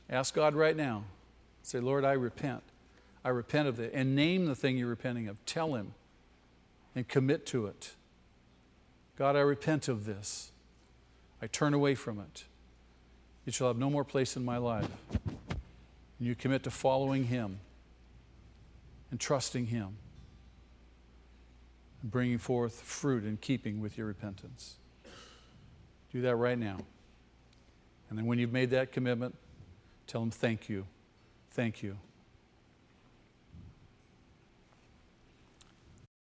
[0.09, 1.05] Ask God right now.
[1.63, 2.63] Say, Lord, I repent.
[3.25, 3.93] I repent of it.
[3.95, 5.45] And name the thing you're repenting of.
[5.47, 5.95] Tell Him
[6.97, 7.93] and commit to it.
[9.17, 10.51] God, I repent of this.
[11.43, 12.45] I turn away from it.
[13.47, 14.89] It shall have no more place in my life.
[16.19, 17.61] And you commit to following Him
[19.11, 19.97] and trusting Him
[22.03, 24.77] and bringing forth fruit in keeping with your repentance.
[26.13, 26.79] Do that right now.
[28.09, 29.37] And then when you've made that commitment,
[30.07, 30.87] tell Him, Thank you.
[31.51, 31.97] Thank you.